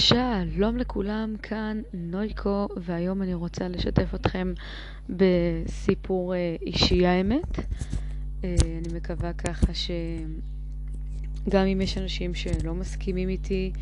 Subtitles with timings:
[0.00, 4.52] שלום לכולם, כאן נויקו, והיום אני רוצה לשתף אתכם
[5.10, 7.58] בסיפור אה, אישי האמת.
[8.44, 13.72] אה, אני מקווה ככה שגם אם יש אנשים שלא מסכימים איתי,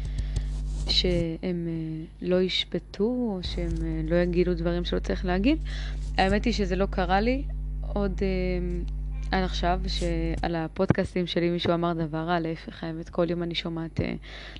[0.88, 5.58] שהם אה, לא ישפטו או שהם לא יגידו דברים שלא צריך להגיד.
[6.16, 7.42] האמת היא שזה לא קרה לי
[7.94, 8.22] עוד
[9.30, 14.00] עד עכשיו, שעל הפודקאסטים שלי מישהו אמר דבר רע, להפך, האמת, כל יום אני שומעת
[14.00, 14.12] אה,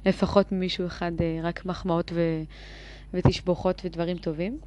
[0.07, 2.43] לפחות ממישהו אחד אה, רק מחמאות ו...
[3.15, 4.59] ותשבוכות ודברים טובים.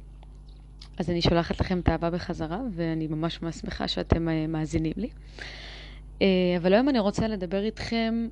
[0.98, 5.08] אז אני שולחת לכם את האהבה בחזרה, ואני ממש ממש שמחה שאתם אה, מאזינים לי.
[6.56, 8.28] אבל היום אני רוצה לדבר איתכם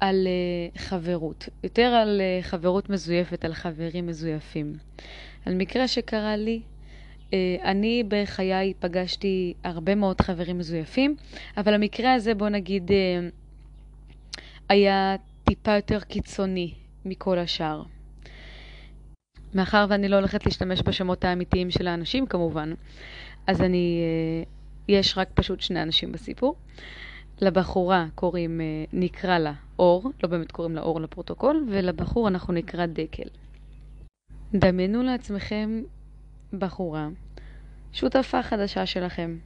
[0.00, 0.28] על
[0.76, 4.72] חברות, יותר על חברות מזויפת, על חברים מזויפים.
[5.46, 6.60] על מקרה שקרה לי
[7.62, 11.16] אני בחיי פגשתי הרבה מאוד חברים מזויפים,
[11.56, 13.28] אבל המקרה הזה, בוא נגיד, אה,
[14.68, 16.74] היה טיפה יותר קיצוני
[17.04, 17.82] מכל השאר.
[19.54, 22.72] מאחר ואני לא הולכת להשתמש בשמות האמיתיים של האנשים כמובן,
[23.46, 24.44] אז אני, אה,
[24.88, 26.54] יש רק פשוט שני אנשים בסיפור.
[27.40, 28.60] לבחורה קוראים,
[28.92, 33.28] נקרא לה אור, לא באמת קוראים לה אור לפרוטוקול, ולבחור אנחנו נקרא דקל.
[34.54, 35.82] דמיינו לעצמכם
[36.52, 37.08] בחורה,
[37.92, 39.38] שותפה חדשה שלכם,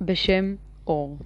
[0.00, 0.54] בשם
[0.86, 1.18] אור.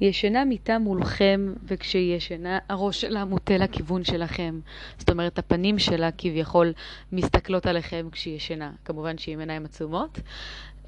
[0.00, 4.60] ישנה מיטה מולכם, וכשהיא ישנה, הראש שלה מוטה לכיוון שלכם.
[4.98, 6.72] זאת אומרת, הפנים שלה כביכול
[7.12, 8.72] מסתכלות עליכם כשהיא ישנה.
[8.84, 10.20] כמובן שהיא עם עיניים עצומות.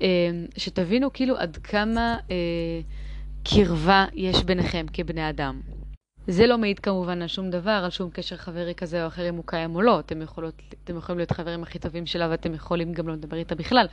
[0.02, 0.06] אה,
[0.56, 2.36] שתבינו כאילו עד כמה אה,
[3.44, 5.60] קרבה יש ביניכם כבני אדם.
[6.27, 9.34] זה לא מעיד כמובן על שום דבר, על שום קשר חברי כזה או אחר אם
[9.34, 10.01] הוא קיים או לא.
[10.01, 13.55] אתם, יכולות, אתם יכולים להיות חברים הכי טובים שלה ואתם יכולים גם לא לדבר איתה
[13.55, 13.87] בכלל.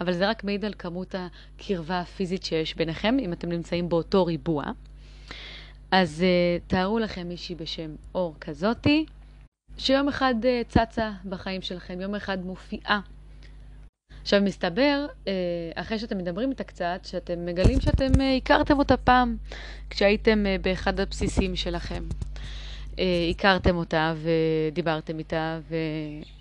[0.00, 4.64] אבל זה רק מעיד על כמות הקרבה הפיזית שיש ביניכם, אם אתם נמצאים באותו ריבוע.
[5.90, 9.06] אז uh, תארו לכם מישהי בשם אור כזאתי,
[9.78, 13.00] שיום אחד uh, צצה בחיים שלכם, יום אחד מופיעה
[14.26, 15.32] עכשיו, מסתבר, אה,
[15.74, 19.36] אחרי שאתם מדברים איתה קצת, שאתם מגלים שאתם אה, הכרתם אותה פעם,
[19.90, 22.04] כשהייתם אה, באחד הבסיסים שלכם.
[23.30, 25.58] הכרתם אותה ודיברתם איתה,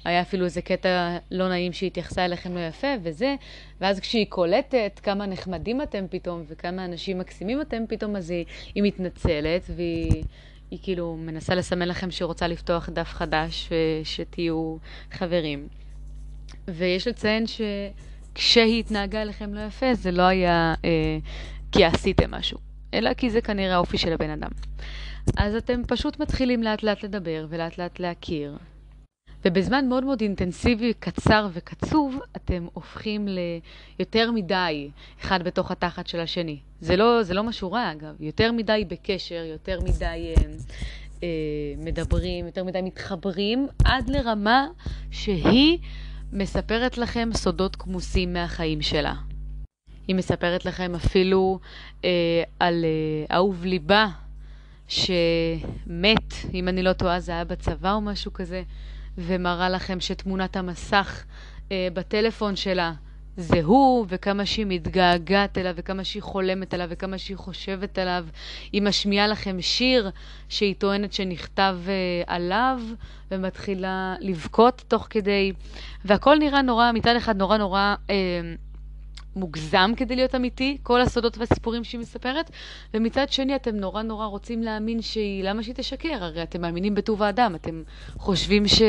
[0.06, 3.36] והיה אפילו איזה קטע לא נעים שהיא התייחסה אליכם לא יפה וזה,
[3.82, 8.46] ואז כשהיא קולטת כמה נחמדים אתם פתאום וכמה אנשים מקסימים אתם פתאום, אז היא,
[8.76, 10.24] היא מתנצלת והיא
[10.72, 13.70] היא כאילו מנסה לסמן לכם שהיא רוצה לפתוח דף חדש
[14.02, 14.78] ושתהיו
[15.12, 15.68] חברים.
[16.68, 21.18] ויש לציין שכשהיא התנהגה אליכם לא יפה, זה לא היה אה,
[21.72, 22.58] כי עשיתם משהו,
[22.94, 24.50] אלא כי זה כנראה האופי של הבן אדם.
[25.38, 28.58] אז אתם פשוט מתחילים לאט לאט לדבר ולאט לאט להכיר.
[29.46, 34.90] ובזמן מאוד מאוד אינטנסיבי, קצר וקצוב, אתם הופכים ליותר מדי
[35.22, 36.60] אחד בתוך התחת של השני.
[36.82, 38.16] זה לא, זה לא משהו רע, אגב.
[38.20, 40.44] יותר מדי בקשר, יותר מדי אה,
[41.24, 41.28] אה,
[41.78, 44.68] מדברים, יותר מדי מתחברים, עד לרמה
[45.12, 45.78] שהיא
[46.34, 49.14] מספרת לכם סודות כמוסים מהחיים שלה.
[50.08, 51.60] היא מספרת לכם אפילו
[52.06, 54.08] אה, על אה, אהוב ליבה
[54.88, 58.64] שמת, אם אני לא טועה זה היה בצבא או משהו כזה,
[59.18, 61.24] ומראה לכם שתמונת המסך
[61.72, 62.94] אה, בטלפון שלה
[63.38, 68.26] זה הוא, וכמה שהיא מתגעגעת אליו, וכמה שהיא חולמת עליו, וכמה שהיא חושבת עליו.
[68.72, 70.12] היא משמיעה לכם שיר
[70.50, 71.90] שהיא טוענת שנכתב uh,
[72.28, 72.82] עליו,
[73.32, 75.52] ומתחילה לבכות תוך כדי.
[76.06, 78.12] והכל נראה נורא, מצד אחד נורא נורא uh,
[79.36, 82.52] מוגזם כדי להיות אמיתי, כל הסודות והסיפורים שהיא מספרת,
[82.94, 86.24] ומצד שני אתם נורא נורא רוצים להאמין שהיא, למה שהיא תשקר?
[86.24, 87.84] הרי אתם מאמינים בטוב האדם, אתם
[88.18, 88.82] חושבים ש...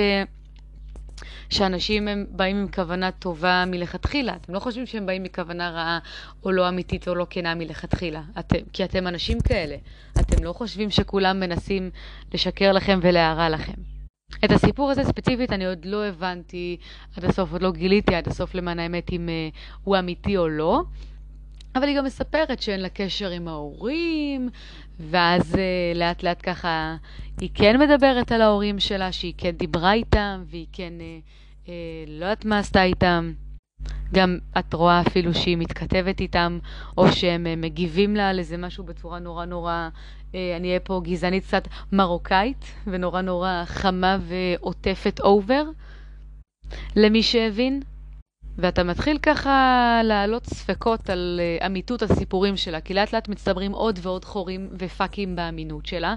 [1.50, 4.36] שאנשים הם באים עם כוונה טובה מלכתחילה.
[4.36, 5.98] אתם לא חושבים שהם באים מכוונה רעה
[6.44, 9.76] או לא אמיתית או לא כנה מלכתחילה, אתם, כי אתם אנשים כאלה.
[10.20, 11.90] אתם לא חושבים שכולם מנסים
[12.34, 13.96] לשקר לכם ולהרע לכם.
[14.44, 16.76] את הסיפור הזה ספציפית אני עוד לא הבנתי
[17.16, 20.82] עד הסוף, עוד לא גיליתי עד הסוף למען האמת אם uh, הוא אמיתי או לא.
[21.74, 24.48] אבל היא גם מספרת שאין לה קשר עם ההורים,
[25.00, 25.58] ואז uh,
[25.98, 26.96] לאט לאט ככה
[27.40, 31.70] היא כן מדברת על ההורים שלה, שהיא כן דיברה איתם, והיא כן uh, uh,
[32.08, 33.32] לא יודעת מה עשתה איתם.
[34.14, 36.58] גם את רואה אפילו שהיא מתכתבת איתם,
[36.98, 39.88] או שהם מגיבים לה על איזה משהו בצורה נורא נורא,
[40.34, 45.64] אני אהיה פה גזענית קצת מרוקאית, ונורא נורא חמה ועוטפת אובר,
[46.96, 47.82] למי שהבין.
[48.58, 53.98] ואתה מתחיל ככה להעלות ספקות על uh, אמיתות הסיפורים שלה, כי לאט לאט מצטברים עוד
[54.02, 56.14] ועוד חורים ופאקים באמינות שלה,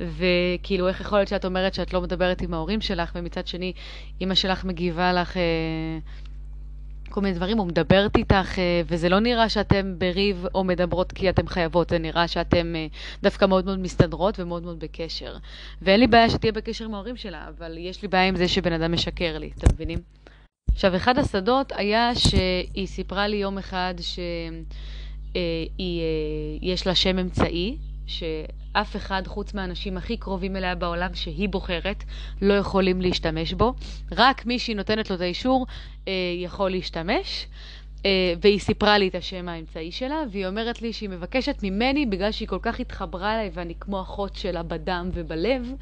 [0.00, 3.72] וכאילו איך יכול להיות שאת אומרת שאת לא מדברת עם ההורים שלך, ומצד שני
[4.20, 6.26] אמא שלך מגיבה לך uh,
[7.10, 11.30] כל מיני דברים, הוא מדברת איתך, אה, וזה לא נראה שאתם בריב או מדברות כי
[11.30, 12.86] אתם חייבות, זה נראה שאתם אה,
[13.22, 15.36] דווקא מאוד מאוד מסתדרות ומאוד מאוד בקשר.
[15.82, 18.72] ואין לי בעיה שתהיה בקשר עם ההורים שלה, אבל יש לי בעיה עם זה שבן
[18.72, 19.98] אדם משקר לי, אתם מבינים?
[20.72, 23.94] עכשיו, אחד השדות היה שהיא סיפרה לי יום אחד
[25.32, 27.76] שיש לה שם אמצעי,
[28.06, 32.04] שאף אחד חוץ מהאנשים הכי קרובים אליה בעולם שהיא בוחרת
[32.42, 33.74] לא יכולים להשתמש בו.
[34.12, 35.66] רק מי שהיא נותנת לו את האישור
[36.08, 37.46] אה, יכול להשתמש.
[38.06, 42.32] אה, והיא סיפרה לי את השם האמצעי שלה, והיא אומרת לי שהיא מבקשת ממני, בגלל
[42.32, 45.76] שהיא כל כך התחברה אליי ואני כמו אחות שלה בדם ובלב, אה,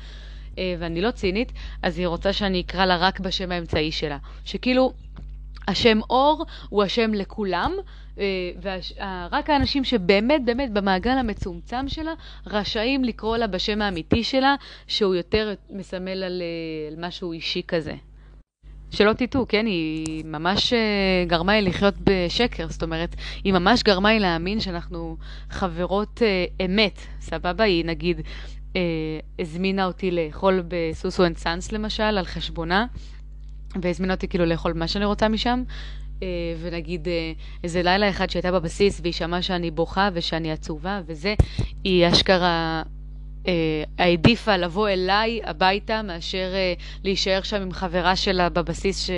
[0.78, 1.52] ואני לא צינית,
[1.82, 4.18] אז היא רוצה שאני אקרא לה רק בשם האמצעי שלה.
[4.44, 4.92] שכאילו,
[5.68, 7.72] השם אור הוא השם לכולם,
[8.62, 12.12] ורק האנשים שבאמת באמת במעגל המצומצם שלה
[12.46, 14.54] רשאים לקרוא לה בשם האמיתי שלה,
[14.86, 16.42] שהוא יותר מסמל על,
[16.90, 17.94] על משהו אישי כזה.
[18.90, 20.72] שלא תטעו, כן, היא ממש
[21.26, 23.14] גרמה לי לחיות בשקר, זאת אומרת,
[23.44, 25.16] היא ממש גרמה לי להאמין שאנחנו
[25.50, 26.22] חברות
[26.64, 27.64] אמת, סבבה?
[27.64, 28.20] היא נגיד
[28.76, 28.80] אה,
[29.38, 32.86] הזמינה אותי לאכול בסוסו אנד סאנס למשל, על חשבונה,
[33.82, 35.62] והזמינה אותי כאילו לאכול מה שאני רוצה משם,
[36.22, 36.28] אה,
[36.60, 37.32] ונגיד אה,
[37.64, 41.34] איזה לילה אחד שהייתה בבסיס והיא שמעה שאני בוכה ושאני עצובה וזה,
[41.84, 42.82] היא אשכרה
[43.48, 46.52] אה, העדיפה לבוא אליי הביתה מאשר
[47.04, 49.10] להישאר שם עם חברה שלה בבסיס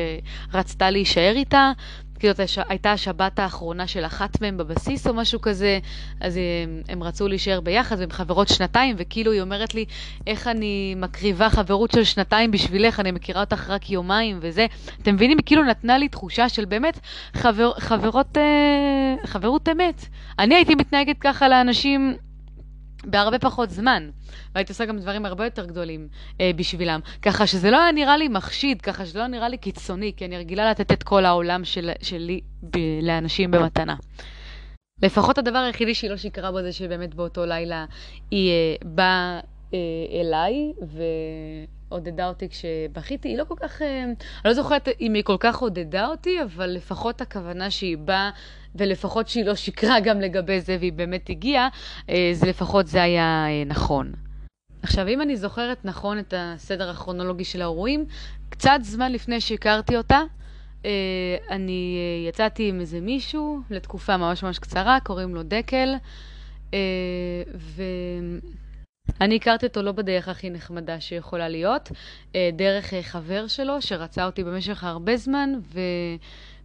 [0.52, 1.73] שרצתה להישאר איתה.
[2.19, 5.79] כאילו זאת הייתה השבת האחרונה של אחת מהם בבסיס או משהו כזה,
[6.21, 9.85] אז הם, הם רצו להישאר ביחד והם חברות שנתיים, וכאילו היא אומרת לי,
[10.27, 14.67] איך אני מקריבה חברות של שנתיים בשבילך, אני מכירה אותך רק יומיים וזה.
[15.03, 15.39] אתם מבינים?
[15.39, 17.01] היא כאילו נתנה לי תחושה של באמת
[17.35, 20.05] חבר, חברות, אה, חברות אמת.
[20.39, 22.17] אני הייתי מתנהגת ככה לאנשים
[23.06, 24.11] בהרבה פחות זמן,
[24.55, 26.08] והייתי עושה גם דברים הרבה יותר גדולים
[26.41, 27.00] אה, בשבילם.
[27.23, 30.38] ככה שזה לא היה נראה לי מחשיד, ככה שזה לא נראה לי קיצוני, כי אני
[30.38, 33.94] רגילה לתת את כל העולם של, שלי ב, לאנשים במתנה.
[35.03, 37.85] לפחות הדבר היחידי שהיא לא שיקרה בו זה שבאמת באותו לילה
[38.31, 39.41] היא אה, באה
[39.75, 39.79] אה,
[40.20, 40.73] אליי
[41.91, 43.29] ועודדה אותי כשבכיתי.
[43.29, 46.67] היא לא כל כך, אה, אני לא זוכרת אם היא כל כך עודדה אותי, אבל
[46.67, 48.31] לפחות הכוונה שהיא באה
[48.77, 51.69] ולפחות שהיא לא שיקרה גם לגבי זה והיא באמת הגיעה,
[52.11, 54.12] אה, זה לפחות זה היה אה, נכון.
[54.83, 58.05] עכשיו, אם אני זוכרת נכון את הסדר הכרונולוגי של האירועים,
[58.49, 60.21] קצת זמן לפני שהכרתי אותה,
[60.85, 60.91] אה,
[61.50, 61.99] אני
[62.29, 65.94] יצאתי עם איזה מישהו לתקופה ממש ממש קצרה, קוראים לו דקל,
[69.21, 71.93] ואני הכרתי אותו לא בדרך הכי נחמדה שיכולה להיות,
[72.53, 75.81] דרך חבר שלו שרצה אותי במשך הרבה זמן, ו...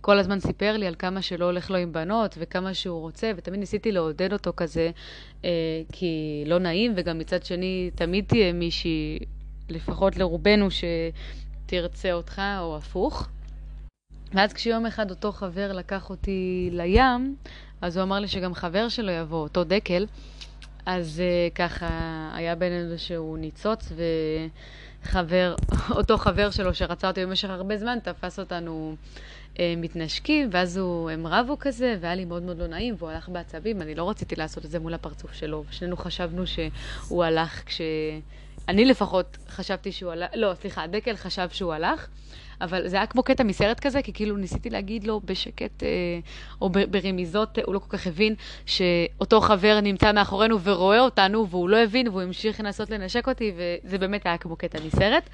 [0.01, 3.59] כל הזמן סיפר לי על כמה שלא הולך לו עם בנות וכמה שהוא רוצה, ותמיד
[3.59, 4.91] ניסיתי לעודד אותו כזה,
[5.45, 5.49] אה,
[5.91, 9.19] כי לא נעים, וגם מצד שני, תמיד תהיה מישהי,
[9.69, 13.27] לפחות לרובנו, שתרצה אותך, או הפוך.
[14.33, 17.35] ואז כשיום אחד אותו חבר לקח אותי לים,
[17.81, 20.05] אז הוא אמר לי שגם חבר שלו יבוא, אותו דקל,
[20.85, 21.89] אז uh, ככה
[22.33, 23.91] היה בינינו שהוא ניצוץ,
[25.05, 25.55] וחבר,
[25.97, 28.95] אותו חבר שלו שרצה אותי במשך הרבה זמן, תפס אותנו
[29.59, 33.29] אה, מתנשקים, ואז הוא, הם רבו כזה, והיה לי מאוד מאוד לא נעים, והוא הלך
[33.29, 37.81] בעצבים, אני לא רציתי לעשות את זה מול הפרצוף שלו, ושנינו חשבנו שהוא הלך כש...
[38.67, 42.07] אני לפחות חשבתי שהוא הלך, לא, סליחה, דקל חשב שהוא הלך,
[42.61, 45.87] אבל זה היה כמו קטע מסרט כזה, כי כאילו ניסיתי להגיד לו בשקט, אה,
[46.61, 48.35] או ברמיזות, הוא לא כל כך הבין
[48.65, 53.97] שאותו חבר נמצא מאחורינו ורואה אותנו, והוא לא הבין, והוא המשיך לנסות לנשק אותי, וזה
[53.97, 55.29] באמת היה כמו קטע מסרט.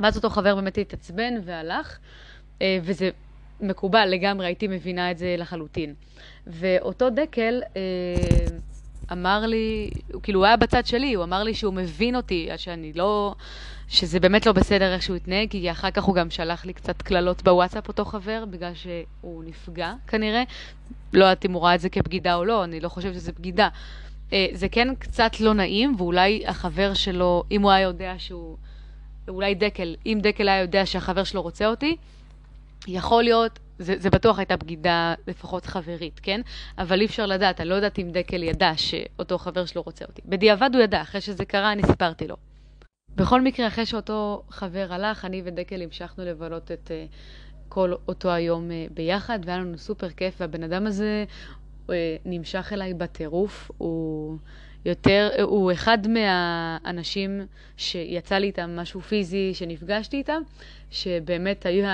[0.00, 1.98] ואז אותו חבר באמת התעצבן והלך.
[2.62, 3.10] אה, וזה
[3.60, 5.94] מקובל לגמרי, הייתי מבינה את זה לחלוטין.
[6.46, 7.80] ואותו דקל אה,
[9.12, 9.90] אמר לי,
[10.22, 13.34] כאילו הוא היה בצד שלי, הוא אמר לי שהוא מבין אותי, שאני לא,
[13.88, 17.02] שזה באמת לא בסדר איך שהוא התנהג, כי אחר כך הוא גם שלח לי קצת
[17.02, 20.42] קללות בוואטסאפ, אותו חבר, בגלל שהוא נפגע כנראה.
[21.12, 23.68] לא יודעת אם הוא ראה את זה כבגידה או לא, אני לא חושבת שזה בגידה.
[24.32, 28.56] אה, זה כן קצת לא נעים, ואולי החבר שלו, אם הוא היה יודע שהוא...
[29.28, 31.96] אולי דקל, אם דקל היה יודע שהחבר שלו רוצה אותי,
[32.86, 36.40] יכול להיות, זה, זה בטוח הייתה בגידה לפחות חברית, כן?
[36.78, 40.22] אבל אי אפשר לדעת, אני לא יודעת אם דקל ידע שאותו חבר שלו רוצה אותי.
[40.24, 42.36] בדיעבד הוא ידע, אחרי שזה קרה אני סיפרתי לו.
[43.16, 47.14] בכל מקרה, אחרי שאותו חבר הלך, אני ודקל המשכנו לבלות את uh,
[47.68, 51.24] כל אותו היום uh, ביחד, והיה לנו סופר כיף, והבן אדם הזה
[51.86, 51.90] uh,
[52.24, 53.70] נמשך אליי בטירוף.
[53.78, 54.38] הוא...
[54.88, 60.42] יותר, הוא אחד מהאנשים שיצא לי איתם משהו פיזי, שנפגשתי איתם,
[60.90, 61.84] שבאמת היו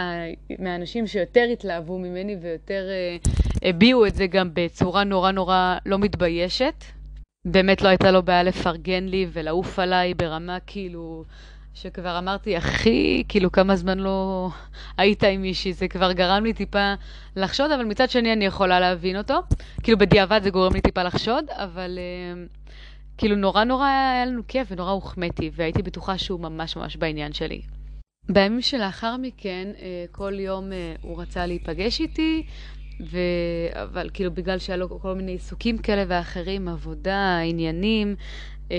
[0.59, 2.87] מהאנשים שיותר התלהבו ממני ויותר
[3.25, 3.29] uh,
[3.63, 6.85] הביעו את זה גם בצורה נורא נורא לא מתביישת.
[7.45, 11.25] באמת לא הייתה לו בעיה לפרגן לי ולעוף עליי ברמה כאילו
[11.75, 14.49] שכבר אמרתי, הכי, כאילו, כמה זמן לא
[14.97, 16.95] היית עם מישהי, זה כבר גרם לי טיפה
[17.37, 19.35] לחשוד, אבל מצד שני אני יכולה להבין אותו.
[19.83, 22.45] כאילו, בדיעבד זה גורם לי טיפה לחשוד, אבל אה,
[23.19, 27.63] כאילו, נורא נורא היה לנו כיף ונורא הוחמאתי, והייתי בטוחה שהוא ממש ממש בעניין שלי.
[28.29, 32.47] בימים שלאחר מכן, אה, כל יום אה, הוא רצה להיפגש איתי,
[33.01, 33.19] ו...
[33.73, 38.17] אבל כאילו בגלל שהיה לו כל מיני עיסוקים כאלה ואחרים, עבודה, עניינים,
[38.71, 38.77] אה,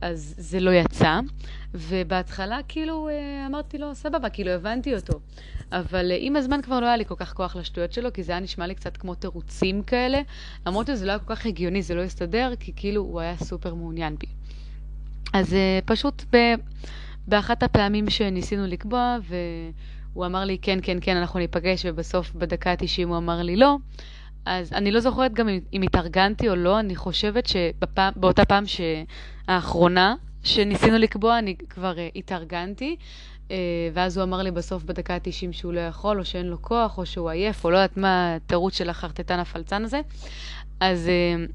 [0.00, 1.20] אז זה לא יצא.
[1.74, 3.08] ובהתחלה כאילו
[3.46, 5.20] אמרתי לו, סבבה, כאילו הבנתי אותו.
[5.72, 8.40] אבל עם הזמן כבר לא היה לי כל כך כוח לשטויות שלו, כי זה היה
[8.40, 10.20] נשמע לי קצת כמו תירוצים כאלה,
[10.66, 13.74] למרות שזה לא היה כל כך הגיוני, זה לא הסתדר, כי כאילו הוא היה סופר
[13.74, 14.26] מעוניין בי.
[15.32, 16.36] אז פשוט ב...
[17.26, 23.06] באחת הפעמים שניסינו לקבוע, והוא אמר לי, כן, כן, כן, אנחנו ניפגש, ובסוף בדקה ה-90
[23.06, 23.76] הוא אמר לי לא.
[24.44, 28.64] אז אני לא זוכרת גם אם התארגנתי או לא, אני חושבת שבאותה פעם
[29.48, 30.14] האחרונה
[30.48, 32.96] שניסינו לקבוע, אני כבר uh, התארגנתי,
[33.48, 33.50] uh,
[33.92, 37.06] ואז הוא אמר לי בסוף בדקה ה-90 שהוא לא יכול, או שאין לו כוח, או
[37.06, 40.00] שהוא עייף, או לא יודעת מה התירוץ של החרטטן הפלצן הזה.
[40.80, 41.52] אז uh,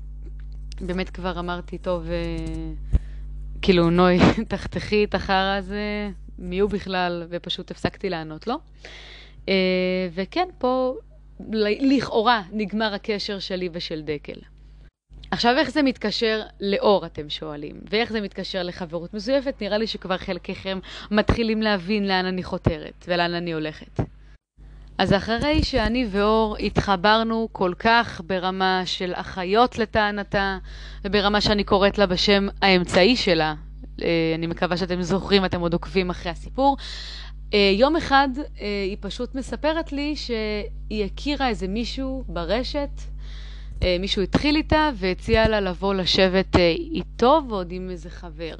[0.85, 2.97] באמת כבר אמרתי, טוב, uh,
[3.62, 6.09] כאילו, נוי, תחתכי את החרא הזה,
[6.39, 8.55] מי הוא בכלל, ופשוט הפסקתי לענות לו.
[10.13, 10.93] וכן, פה
[11.79, 14.52] לכאורה נגמר הקשר שלי ושל דקל.
[15.33, 17.75] עכשיו, איך זה מתקשר לאור, אתם שואלים?
[17.89, 19.61] ואיך זה מתקשר לחברות מזויפת?
[19.61, 20.79] נראה לי שכבר חלקכם
[21.11, 23.99] מתחילים להבין לאן אני חותרת ולאן אני הולכת.
[24.97, 30.57] אז אחרי שאני ואור התחברנו כל כך ברמה של אחיות לטענתה,
[31.03, 33.55] וברמה שאני קוראת לה בשם האמצעי שלה,
[34.01, 36.77] אה, אני מקווה שאתם זוכרים, אתם עוד עוקבים אחרי הסיפור,
[37.53, 43.12] אה, יום אחד אה, היא פשוט מספרת לי שהיא הכירה איזה מישהו ברשת,
[43.99, 46.55] מישהו התחיל איתה והציע לה לבוא לשבת
[46.91, 48.55] איתו ועוד עם איזה חבר.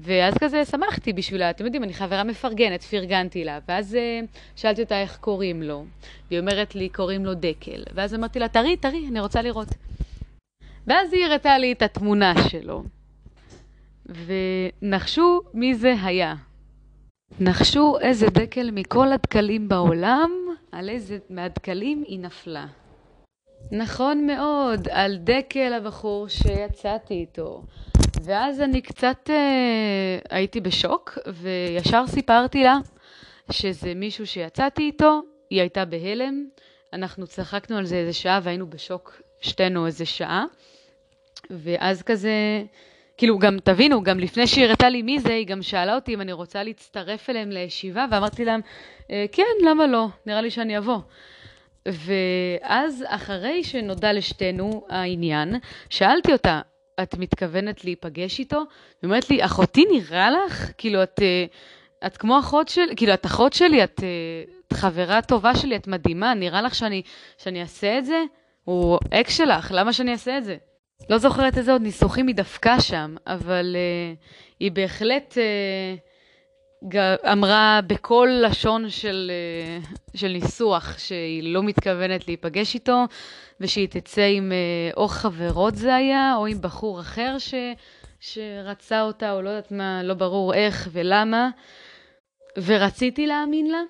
[0.00, 4.26] ואז כזה שמחתי בשבילה, אתם יודעים, אני חברה מפרגנת, פרגנתי לה, ואז uh,
[4.56, 5.84] שאלתי אותה איך קוראים לו,
[6.28, 9.68] והיא אומרת לי, קוראים לו דקל, ואז אמרתי לה, תראי, תראי, אני רוצה לראות.
[10.86, 12.84] ואז היא הראתה לי את התמונה שלו,
[14.06, 16.34] ונחשו מי זה היה.
[17.40, 20.30] נחשו איזה דקל מכל הדקלים בעולם,
[20.72, 22.66] על איזה מהדקלים היא נפלה.
[23.72, 27.62] נכון מאוד, על דקל הבחור שיצאתי איתו.
[28.24, 32.78] ואז אני קצת אה, הייתי בשוק, וישר סיפרתי לה
[33.50, 36.44] שזה מישהו שיצאתי איתו, היא הייתה בהלם,
[36.92, 40.44] אנחנו צחקנו על זה איזה שעה והיינו בשוק שתינו איזה שעה,
[41.50, 42.32] ואז כזה,
[43.16, 46.20] כאילו גם תבינו, גם לפני שהיא הראתה לי מי זה, היא גם שאלה אותי אם
[46.20, 48.60] אני רוצה להצטרף אליהם לישיבה, ואמרתי להם,
[49.10, 50.98] אה, כן, למה לא, נראה לי שאני אבוא.
[51.92, 55.54] ואז אחרי שנודע לשתינו העניין,
[55.90, 56.60] שאלתי אותה,
[57.02, 58.56] את מתכוונת להיפגש איתו?
[58.56, 60.70] היא אומרת לי, אחותי נראה לך?
[60.78, 61.44] כאילו, את, אה,
[62.06, 65.86] את כמו אחות שלי, כאילו, את אחות שלי, את, אה, את חברה טובה שלי, את
[65.86, 67.02] מדהימה, נראה לך שאני,
[67.38, 68.22] שאני אעשה את זה?
[68.64, 70.56] הוא אקס שלך, למה שאני אעשה את זה?
[71.10, 74.18] לא זוכרת איזה עוד ניסוחים היא דפקה שם, אבל uh,
[74.60, 76.07] היא בהחלט uh,
[77.32, 79.30] אמרה בכל לשון של,
[80.14, 83.04] uh, של ניסוח שהיא לא מתכוונת להיפגש איתו,
[83.60, 87.54] ושהיא תצא עם אה, או חברות זה היה, או עם בחור אחר ש,
[88.20, 91.50] שרצה אותה, או לא יודעת מה, לא ברור איך ולמה.
[92.64, 93.80] ורציתי להאמין לה,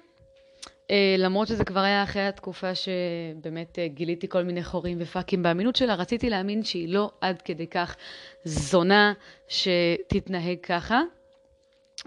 [0.90, 5.76] אה, למרות שזה כבר היה אחרי התקופה שבאמת אה, גיליתי כל מיני חורים ופאקים באמינות
[5.76, 7.96] שלה, רציתי להאמין שהיא לא עד כדי כך
[8.44, 9.12] זונה
[9.48, 11.00] שתתנהג ככה.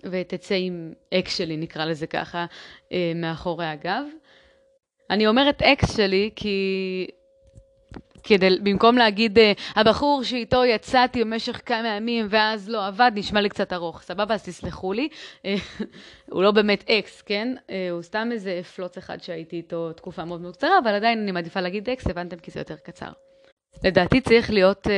[0.04, 2.46] ותצא עם אקס שלי, נקרא לזה ככה,
[3.16, 4.04] מאחורי הגב.
[5.10, 7.08] אני אומרת אקס שלי כי
[8.24, 9.42] כדי, במקום להגיד, uh,
[9.76, 14.02] הבחור שאיתו יצאתי במשך כמה ימים ואז לא עבד, נשמע לי קצת ארוך.
[14.02, 15.10] סבבה, אז תסלחו לי.
[15.46, 15.56] אה,
[16.32, 17.56] הוא לא באמת אקס, כן?
[17.92, 21.62] הוא סתם איזה פלוץ אחד שהייתי איתו תקופה מאוד מאוד קצרה, אבל עדיין אני מעדיפה
[21.62, 23.12] להגיד אקס, הבנתם כי זה יותר קצר.
[23.84, 24.90] לדעתי צריך להיות uh,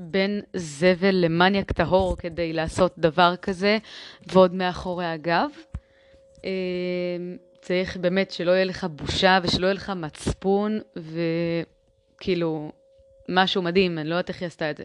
[0.00, 3.78] בין זבל למניאק טהור כדי לעשות דבר כזה,
[4.26, 5.50] ועוד מאחורי הגב.
[6.36, 6.42] Uh,
[7.60, 11.20] צריך באמת שלא יהיה לך בושה ושלא יהיה לך מצפון, ו...
[12.20, 12.72] כאילו,
[13.28, 14.84] משהו מדהים, אני לא יודעת איך היא עשתה את זה.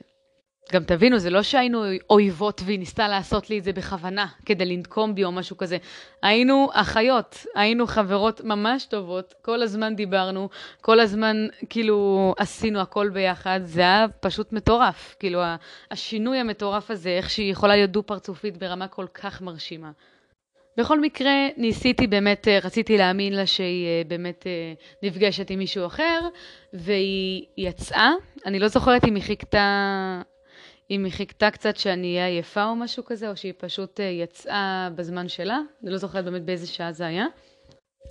[0.73, 5.15] גם תבינו, זה לא שהיינו אויבות והיא ניסתה לעשות לי את זה בכוונה, כדי לנקום
[5.15, 5.77] בי או משהו כזה.
[6.21, 10.49] היינו אחיות, היינו חברות ממש טובות, כל הזמן דיברנו,
[10.81, 15.15] כל הזמן כאילו עשינו הכל ביחד, זה היה פשוט מטורף.
[15.19, 15.41] כאילו,
[15.91, 19.91] השינוי המטורף הזה, איך שהיא יכולה להיות דו-פרצופית ברמה כל כך מרשימה.
[20.77, 25.85] בכל מקרה, ניסיתי באמת, אה, רציתי להאמין לה שהיא אה, באמת אה, נפגשת עם מישהו
[25.85, 26.19] אחר,
[26.73, 28.11] והיא יצאה.
[28.45, 30.21] אני לא זוכרת אם היא חיכתה,
[30.91, 34.89] אם היא חיכתה קצת שאני אהיה עייפה או משהו כזה, או שהיא פשוט אה, יצאה
[34.95, 37.25] בזמן שלה, אני לא זוכרת באמת באיזה שעה זה היה.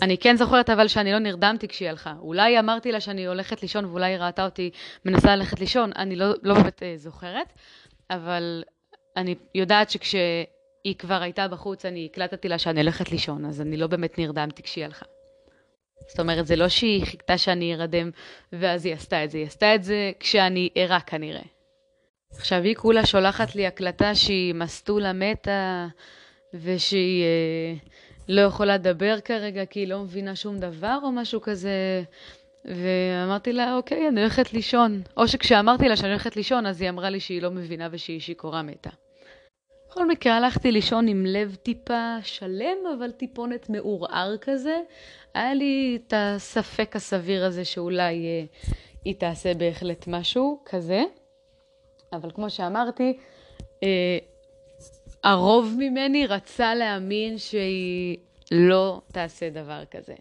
[0.03, 2.15] אני כן זוכרת אבל שאני לא נרדמתי כשהיא הלכה.
[2.21, 4.71] אולי אמרתי לה שאני הולכת לישון ואולי היא ראתה אותי
[5.05, 7.53] מנסה ללכת לישון, אני לא, לא באמת אה, זוכרת,
[8.11, 8.65] אבל
[9.17, 13.87] אני יודעת שכשהיא כבר הייתה בחוץ, אני הקלטתי לה שאני הולכת לישון, אז אני לא
[13.87, 15.07] באמת נרדמתי כשהיא הלכה.
[16.09, 18.11] זאת אומרת, זה לא שהיא חיכתה שאני ארדם
[18.53, 21.54] ואז היא עשתה את זה, היא עשתה את זה כשאני ערה כנראה.
[22.37, 25.87] עכשיו היא כולה שולחת לי הקלטה שהיא מסטולה מתה
[26.55, 27.75] ושהיא אה,
[28.29, 32.03] לא יכולה לדבר כרגע כי היא לא מבינה שום דבר או משהו כזה.
[32.65, 35.03] ואמרתי לה, אוקיי, אני הולכת לישון.
[35.17, 38.63] או שכשאמרתי לה שאני הולכת לישון, אז היא אמרה לי שהיא לא מבינה ושהיא שיכורה
[38.63, 38.91] מתה.
[39.89, 44.77] בכל מקרה, הלכתי לישון עם לב טיפה שלם, אבל טיפונת מעורער כזה.
[45.35, 48.45] היה לי את הספק הסביר הזה שאולי אה,
[49.05, 51.03] היא תעשה בהחלט משהו כזה.
[52.15, 53.17] אבל כמו שאמרתי,
[53.83, 54.19] אה,
[55.25, 58.17] הרוב ממני רצה להאמין שהיא
[58.51, 60.15] לא תעשה דבר כזה.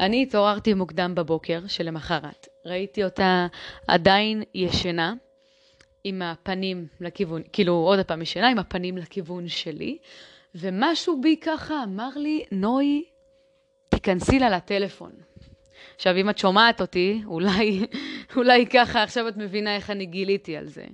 [0.00, 2.48] אני התעוררתי מוקדם בבוקר שלמחרת.
[2.66, 3.46] ראיתי אותה
[3.88, 5.14] עדיין ישנה,
[6.04, 9.98] עם הפנים לכיוון, כאילו עוד פעם ישנה, עם הפנים לכיוון שלי,
[10.54, 13.04] ומשהו בי ככה אמר לי, נוי,
[13.88, 15.12] תיכנסי לה לטלפון.
[15.94, 17.86] עכשיו, אם את שומעת אותי, אולי,
[18.36, 20.84] אולי ככה עכשיו את מבינה איך אני גיליתי על זה.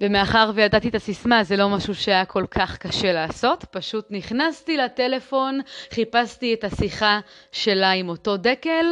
[0.00, 5.60] ומאחר וידעתי את הסיסמה, זה לא משהו שהיה כל כך קשה לעשות, פשוט נכנסתי לטלפון,
[5.90, 7.20] חיפשתי את השיחה
[7.52, 8.86] שלה עם אותו דקל,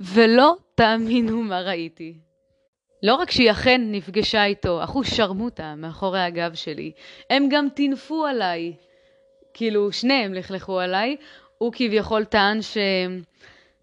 [0.00, 2.14] ולא תאמינו מה ראיתי.
[3.02, 6.92] לא רק שהיא אכן נפגשה איתו, אחו שרמוטה מאחורי הגב שלי,
[7.30, 8.72] הם גם טינפו עליי.
[9.54, 11.16] כאילו, שניהם לכלכו עליי.
[11.58, 12.78] הוא כביכול טען ש...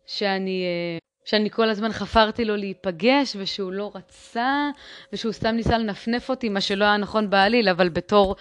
[0.09, 4.69] שאני, אה, שאני כל הזמן חפרתי לו להיפגש ושהוא לא רצה
[5.13, 8.35] ושהוא סתם ניסה לנפנף אותי, מה שלא היה נכון בעליל, אבל בתור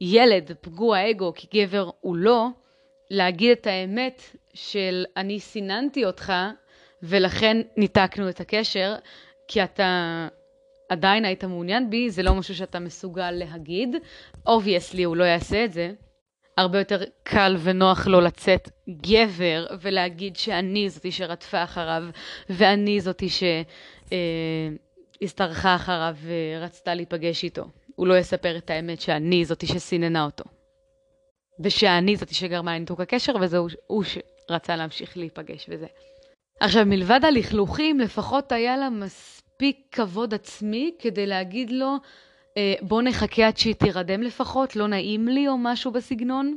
[0.00, 2.48] ילד פגוע אגו, כי גבר הוא לא,
[3.10, 4.22] להגיד את האמת
[4.54, 6.32] של אני סיננתי אותך
[7.02, 8.94] ולכן ניתקנו את הקשר,
[9.48, 10.28] כי אתה
[10.88, 13.96] עדיין היית מעוניין בי, זה לא משהו שאתה מסוגל להגיד.
[14.46, 15.92] obviously הוא לא יעשה את זה.
[16.56, 22.04] הרבה יותר קל ונוח לו לצאת גבר ולהגיד שאני זאתי שרדפה אחריו
[22.50, 23.28] ואני זאתי
[25.20, 27.64] שהשתרכה אה, אחריו ורצתה להיפגש איתו.
[27.96, 30.44] הוא לא יספר את האמת שאני זאתי שסיננה אותו.
[31.60, 35.86] ושאני זאתי שגרמה לניתוק הקשר וזה הוא שרצה להמשיך להיפגש וזה.
[36.60, 41.96] עכשיו, מלבד הלכלוכים, לפחות היה לה מספיק כבוד עצמי כדי להגיד לו,
[42.82, 46.56] בוא נחכה עד שהיא תירדם לפחות, לא נעים לי או משהו בסגנון.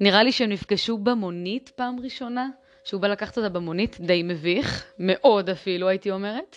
[0.00, 2.48] נראה לי שהם נפגשו במונית פעם ראשונה,
[2.84, 6.56] שהוא בא לקחת אותה במונית, די מביך, מאוד אפילו הייתי אומרת.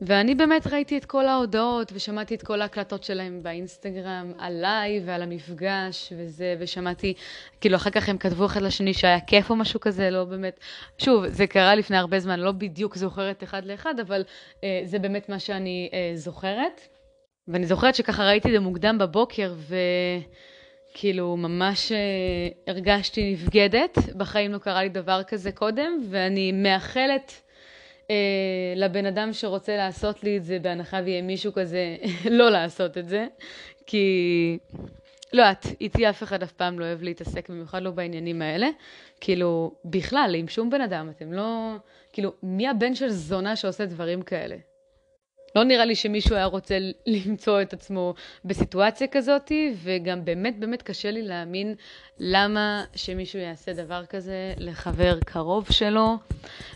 [0.00, 6.12] ואני באמת ראיתי את כל ההודעות ושמעתי את כל ההקלטות שלהם באינסטגרם עליי ועל המפגש
[6.16, 7.14] וזה, ושמעתי,
[7.60, 10.60] כאילו אחר כך הם כתבו אחד לשני שהיה כיף או משהו כזה, לא באמת,
[10.98, 14.24] שוב, זה קרה לפני הרבה זמן, לא בדיוק זוכרת אחד לאחד, אבל
[14.64, 16.93] אה, זה באמת מה שאני אה, זוכרת.
[17.48, 19.54] ואני זוכרת שככה ראיתי את זה מוקדם בבוקר,
[20.90, 21.98] וכאילו ממש אה,
[22.66, 27.42] הרגשתי נבגדת, בחיים לא קרה לי דבר כזה קודם, ואני מאחלת
[28.10, 28.16] אה,
[28.76, 31.96] לבן אדם שרוצה לעשות לי את זה, בהנחה ויהיה מישהו כזה,
[32.38, 33.26] לא לעשות את זה,
[33.86, 34.58] כי...
[35.32, 38.68] לא יודעת, איתי אף אחד אף פעם לא אוהב להתעסק, במיוחד לא בעניינים האלה.
[39.20, 41.74] כאילו, בכלל, עם שום בן אדם, אתם לא...
[42.12, 44.56] כאילו, מי הבן של זונה שעושה דברים כאלה?
[45.56, 48.14] לא נראה לי שמישהו היה רוצה למצוא את עצמו
[48.44, 51.74] בסיטואציה כזאת, וגם באמת באמת קשה לי להאמין
[52.18, 56.16] למה שמישהו יעשה דבר כזה לחבר קרוב שלו.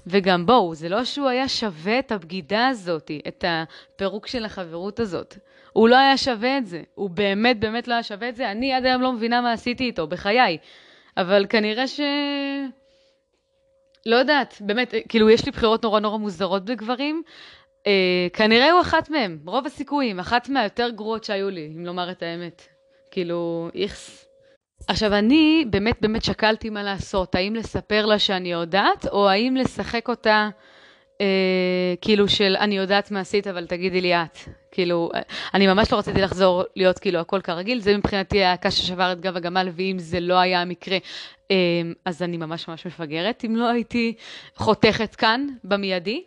[0.07, 5.37] וגם בואו, זה לא שהוא היה שווה את הבגידה הזאת, את הפירוק של החברות הזאת.
[5.73, 6.83] הוא לא היה שווה את זה.
[6.95, 8.51] הוא באמת באמת לא היה שווה את זה.
[8.51, 10.59] אני עד היום לא מבינה מה עשיתי איתו, בחיי.
[11.17, 12.01] אבל כנראה ש...
[14.07, 17.23] לא יודעת, באמת, כאילו, יש לי בחירות נורא נורא מוזרות בגברים,
[18.33, 22.63] כנראה הוא אחת מהם, רוב הסיכויים, אחת מהיותר גרועות שהיו לי, אם לומר את האמת.
[23.11, 24.29] כאילו, איכס.
[24.89, 30.09] עכשיו, אני באמת באמת שקלתי מה לעשות, האם לספר לה שאני יודעת, או האם לשחק
[30.09, 30.49] אותה,
[31.21, 34.39] אה, כאילו של אני יודעת מה עשית, אבל תגידי לי את.
[34.73, 35.11] כאילו,
[35.55, 39.21] אני ממש לא רציתי לחזור להיות כאילו הכל כרגיל, זה מבחינתי היה הקש ששבר את
[39.21, 40.99] גב הגמל, ואם זה לא היה המקרה,
[41.51, 41.57] אה,
[42.05, 44.15] אז אני ממש ממש מפגרת, אם לא הייתי
[44.57, 46.25] חותכת כאן במיידי.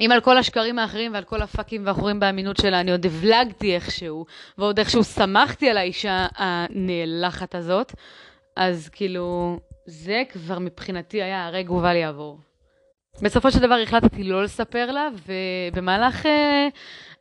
[0.00, 4.26] אם על כל השקרים האחרים ועל כל הפאקים והחורים באמינות שלה אני עוד הבלגתי איכשהו,
[4.58, 7.92] ועוד איכשהו שמחתי על האישה הנאלחת הזאת,
[8.56, 12.38] אז כאילו, זה כבר מבחינתי היה הרג ובל יעבור.
[13.22, 16.28] בסופו של דבר החלטתי לא לספר לה, ובמהלך uh,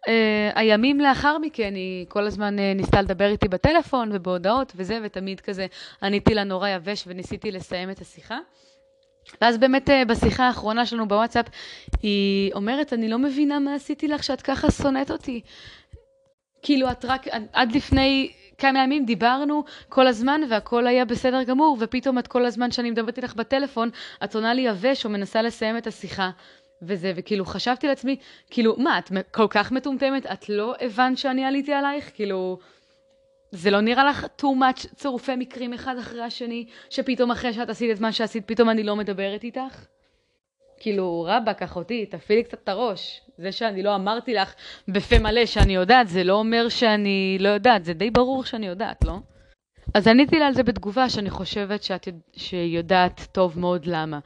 [0.08, 5.42] אה, הימים לאחר מכן היא כל הזמן אה, ניסתה לדבר איתי בטלפון ובהודעות וזה, ותמיד
[5.42, 5.68] כזה
[6.04, 8.38] עניתי לה נורא יבש וניסיתי לסיים את השיחה.
[9.42, 11.46] ואז באמת אה, בשיחה האחרונה שלנו בוואטסאפ,
[12.02, 15.42] היא אומרת, אני לא מבינה מה עשיתי לך שאת ככה שונאת אותי.
[16.62, 22.20] כאילו, את רק, עד לפני כמה ימים דיברנו כל הזמן והכל היה בסדר גמור, ופתאום
[22.20, 23.90] את כל הזמן שאני מדברת איתך בטלפון,
[24.24, 26.30] את עונה לי יבש או מנסה לסיים את השיחה.
[26.82, 28.16] וזה, וכאילו חשבתי לעצמי,
[28.50, 30.26] כאילו, מה, את כל כך מטומטמת?
[30.26, 32.12] את לא הבנת שאני עליתי עלייך?
[32.14, 32.58] כאילו,
[33.54, 37.96] זה לא נראה לך too much צירופי מקרים אחד אחרי השני, שפתאום אחרי שאת עשית
[37.96, 39.86] את מה שעשית, פתאום אני לא מדברת איתך?
[40.80, 43.22] כאילו, רבאק, אחותי, תפעילי קצת את הראש.
[43.38, 44.54] זה שאני לא אמרתי לך
[44.88, 49.06] בפה מלא שאני יודעת, זה לא אומר שאני לא יודעת, זה די ברור שאני יודעת,
[49.06, 49.18] לא?
[49.94, 52.08] אז עניתי לה על זה בתגובה שאני חושבת שאת
[52.52, 54.20] יודעת טוב מאוד למה.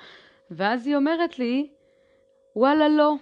[0.51, 1.67] ואז היא אומרת לי,
[2.55, 3.13] וואלה לא,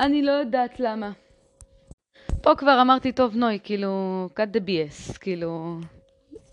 [0.00, 1.10] אני לא יודעת למה.
[2.42, 5.78] פה כבר אמרתי, טוב, נוי, כאילו, cut the BS, כאילו,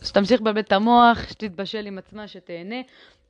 [0.04, 2.76] שתמשיך לבלבל את המוח, שתתבשל עם עצמה, שתהנה,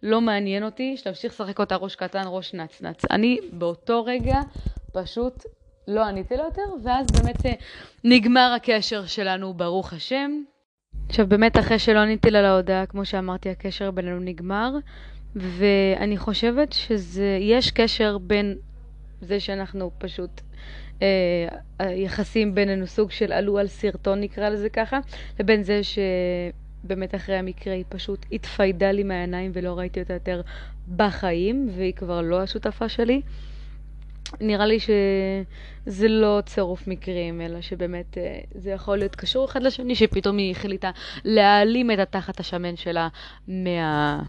[0.04, 3.06] לא מעניין אותי, שתמשיך לשחק אותה ראש קטן, ראש נצנץ.
[3.12, 4.42] אני באותו רגע
[4.94, 5.44] פשוט
[5.88, 7.54] לא עניתי לו יותר, ואז באמת אה,
[8.04, 10.32] נגמר הקשר שלנו, ברוך השם.
[11.10, 14.72] עכשיו, באמת, אחרי שלא עניתי לה להודעה, כמו שאמרתי, הקשר בינינו נגמר,
[15.36, 18.58] ואני חושבת שיש קשר בין
[19.22, 20.42] זה שאנחנו פשוט
[21.80, 25.00] היחסים בינינו סוג של עלו על סרטון נקרא לזה ככה,
[25.40, 30.42] לבין זה שבאמת אחרי המקרה היא פשוט התפיידה לי מהעיניים ולא ראיתי אותה יותר
[30.96, 33.22] בחיים, והיא כבר לא השותפה שלי.
[34.42, 39.96] נראה לי שזה לא צירוף מקרים, אלא שבאמת אה, זה יכול להיות קשור אחד לשני,
[39.96, 40.92] שפתאום היא החליטה
[41.26, 43.08] להעלים את התחת השמן שלה
[43.48, 44.24] מה...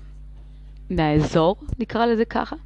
[0.91, 2.57] מהאזור, נקרא לזה ככה.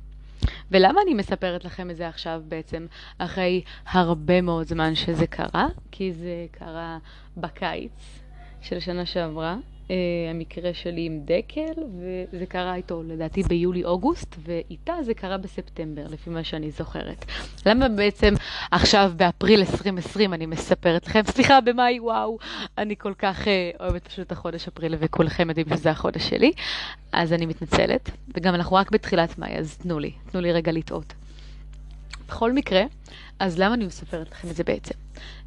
[0.71, 2.87] ולמה אני מספרת לכם את זה עכשיו בעצם,
[3.19, 5.67] אחרי הרבה מאוד זמן שזה קרה?
[5.91, 6.99] כי זה קרה
[7.37, 8.21] בקיץ
[8.61, 9.57] של שנה שעברה,
[10.31, 11.83] המקרה שלי עם דקל,
[12.33, 17.25] וזה קרה איתו לדעתי ביולי-אוגוסט, ואיתה זה קרה בספטמבר, לפי מה שאני זוכרת.
[17.67, 18.35] למה בעצם
[18.71, 22.39] עכשיו באפריל 2020 אני מספרת לכם, סליחה, במאי, וואו,
[22.79, 23.49] אני כל כך uh,
[23.81, 26.53] אוהבת פשוט את החודש אפריל, וכולכם יודעים שזה החודש שלי,
[27.13, 31.15] אז אני מתנצלת, וגם אנחנו רק בתחילת מאי, אז תנו לי, תנו לי רגע לטעות.
[32.29, 32.83] בכל מקרה,
[33.39, 34.95] אז למה אני מספרת לכם את זה בעצם?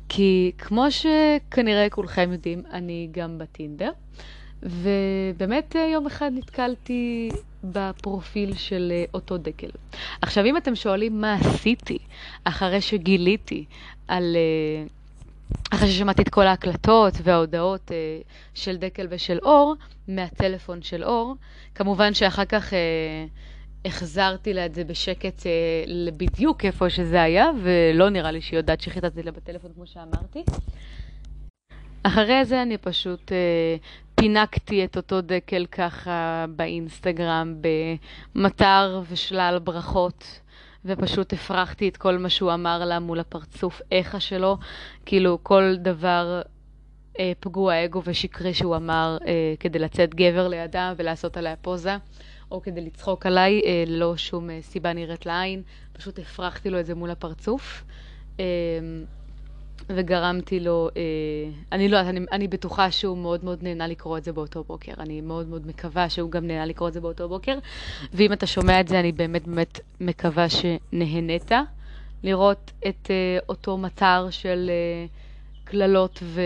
[0.09, 3.91] כי כמו שכנראה כולכם יודעים, אני גם בטינדר,
[4.63, 7.29] ובאמת אה, יום אחד נתקלתי
[7.63, 9.67] בפרופיל של אה, אותו דקל.
[10.21, 11.97] עכשיו, אם אתם שואלים מה עשיתי
[12.43, 13.65] אחרי שגיליתי
[14.07, 14.35] על...
[14.35, 14.85] אה,
[15.71, 17.91] אחרי ששמעתי את כל ההקלטות וההודעות
[18.53, 19.75] של דקל ושל אור,
[20.07, 21.35] מהטלפון של אור,
[21.75, 22.73] כמובן שאחר כך
[23.85, 28.81] החזרתי לה את זה בשקט אה, בדיוק איפה שזה היה, ולא נראה לי שהיא יודעת
[28.81, 30.43] שחיטטתי לה בטלפון כמו שאמרתי.
[32.03, 33.75] אחרי זה אני פשוט אה,
[34.15, 37.55] פינקתי את אותו דקל ככה באינסטגרם
[38.35, 40.39] במטר ושלל ברכות.
[40.85, 44.57] ופשוט הפרחתי את כל מה שהוא אמר לה מול הפרצוף איכה שלו,
[45.05, 46.41] כאילו כל דבר
[47.19, 51.97] אה, פגוע אגו ושקרי שהוא אמר אה, כדי לצאת גבר לידה ולעשות עליה פוזה.
[52.51, 55.61] או כדי לצחוק עליי, אה, ללא שום אה, סיבה נראית לעין.
[55.93, 57.83] פשוט הפרחתי לו את זה מול הפרצוף.
[58.39, 58.45] אה,
[59.89, 61.01] וגרמתי לו, אה,
[61.71, 64.91] אני לא יודעת, אני, אני בטוחה שהוא מאוד מאוד נהנה לקרוא את זה באותו בוקר.
[64.99, 67.57] אני מאוד מאוד מקווה שהוא גם נהנה לקרוא את זה באותו בוקר.
[68.13, 71.51] ואם אתה שומע את זה, אני באמת באמת מקווה שנהנית
[72.23, 75.05] לראות את אה, אותו מטר של אה,
[75.63, 76.41] קללות ו...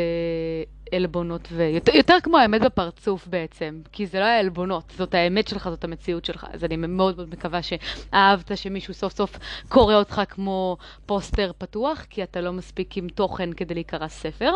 [0.92, 5.84] עלבונות, ויותר כמו האמת בפרצוף בעצם, כי זה לא היה עלבונות, זאת האמת שלך, זאת
[5.84, 6.46] המציאות שלך.
[6.54, 9.38] אז אני מאוד מאוד מקווה שאהבת שמישהו סוף סוף
[9.70, 14.52] קורא אותך כמו פוסטר פתוח, כי אתה לא מספיק עם תוכן כדי להיקרא ספר.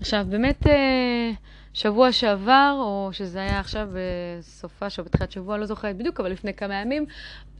[0.00, 1.30] עכשיו, באמת, אה,
[1.74, 6.54] שבוע שעבר, או שזה היה עכשיו בסופה של בתחילת שבוע, לא זוכרת בדיוק, אבל לפני
[6.54, 7.06] כמה ימים,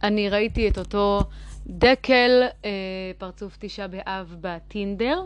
[0.03, 1.21] אני ראיתי את אותו
[1.67, 2.71] דקל, אה,
[3.19, 5.23] פרצוף תשעה באב בטינדר,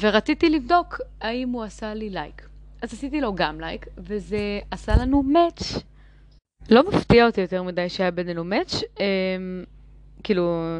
[0.00, 2.48] ורציתי לבדוק האם הוא עשה לי לייק.
[2.82, 5.82] אז עשיתי לו גם לייק, וזה עשה לנו מאץ'.
[6.70, 9.06] לא מפתיע אותי יותר מדי שהיה בינינו מאץ', אה,
[10.22, 10.78] כאילו,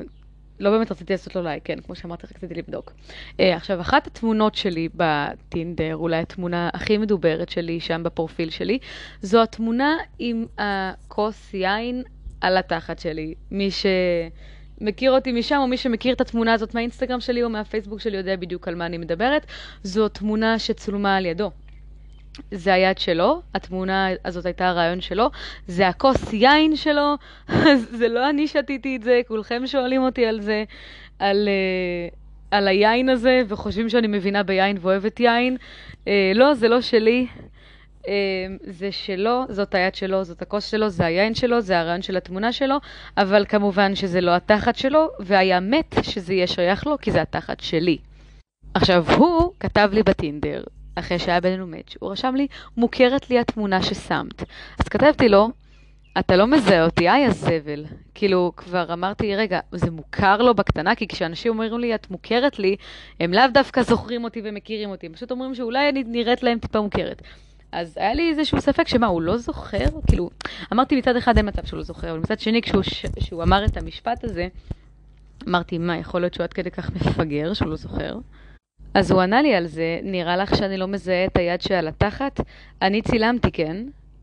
[0.61, 2.93] לא באמת רציתי לעשות לו לייק, כן, כמו שאמרתי, רציתי לבדוק.
[2.93, 8.79] Uh, עכשיו, אחת התמונות שלי בטינדר, אולי התמונה הכי מדוברת שלי שם בפרופיל שלי,
[9.23, 12.03] זו התמונה עם הכוס יין
[12.41, 13.35] על התחת שלי.
[13.51, 13.71] מי
[14.81, 18.37] שמכיר אותי משם, או מי שמכיר את התמונה הזאת מהאינסטגרם שלי או מהפייסבוק שלי, יודע
[18.37, 19.47] בדיוק על מה אני מדברת.
[19.83, 21.51] זו תמונה שצולמה על ידו.
[22.51, 25.31] זה היד שלו, התמונה הזאת הייתה הרעיון שלו,
[25.67, 27.15] זה הכוס יין שלו,
[27.99, 30.65] זה לא אני שתיתי את זה, כולכם שואלים אותי על זה,
[31.19, 32.15] על, uh,
[32.51, 35.57] על היין הזה וחושבים שאני מבינה ביין ואוהבת יין.
[36.09, 37.27] אה, לא, זה לא שלי.
[38.09, 42.17] אה, זה שלו, זאת היד שלו, זאת הכוס שלו, זה היין שלו, זה הרעיון של
[42.17, 42.77] התמונה שלו,
[43.17, 47.61] אבל כמובן שזה לא התחת שלו, והיה מת שזה יהיה שייך לו, כי זה התחת
[47.61, 47.99] שלי.
[48.75, 50.65] עכשיו, הוא כתב לי בטינדר,
[50.95, 54.43] אחרי שהיה בינינו מאץ', הוא רשם לי, מוכרת לי התמונה ששמת.
[54.79, 55.51] אז כתבתי לו,
[56.19, 57.85] אתה לא מזהה אותי, היי הזבל.
[58.15, 60.95] כאילו, כבר אמרתי, רגע, זה מוכר לו בקטנה?
[60.95, 62.77] כי כשאנשים אומרים לי, את מוכרת לי,
[63.21, 66.81] הם לאו דווקא זוכרים אותי ומכירים אותי, הם פשוט אומרים שאולי אני נראית להם טיפה
[66.81, 67.23] מוכרת.
[67.73, 69.85] אז היה לי איזשהו ספק שמה, הוא לא זוכר?
[70.09, 70.31] כאילו,
[70.73, 73.07] אמרתי מצד אחד אין מצב שהוא לא זוכר, אבל מצד שני, כשהוא ש...
[73.43, 74.49] אמר את המשפט הזה,
[75.49, 78.19] אמרתי, מה, יכול להיות שהוא עד כדי כך מפגר, שהוא לא זוכר?
[78.95, 82.41] אז הוא ענה לי על זה, נראה לך שאני לא מזהה את היד שעל התחת?
[82.83, 83.77] אני צילמתי, כן?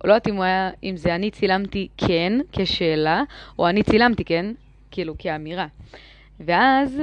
[0.03, 3.23] לא יודעת אם, היה, אם זה אני צילמתי כן, כשאלה,
[3.59, 4.45] או אני צילמתי כן,
[4.91, 5.67] כאילו כאמירה.
[6.39, 7.01] ואז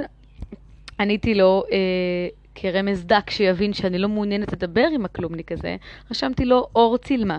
[1.01, 2.29] עניתי לו, אה,
[2.63, 5.77] כרמז דק שיבין שאני לא מעוניינת לדבר עם הכלומניק הזה,
[6.11, 7.39] רשמתי לו אור צילמה.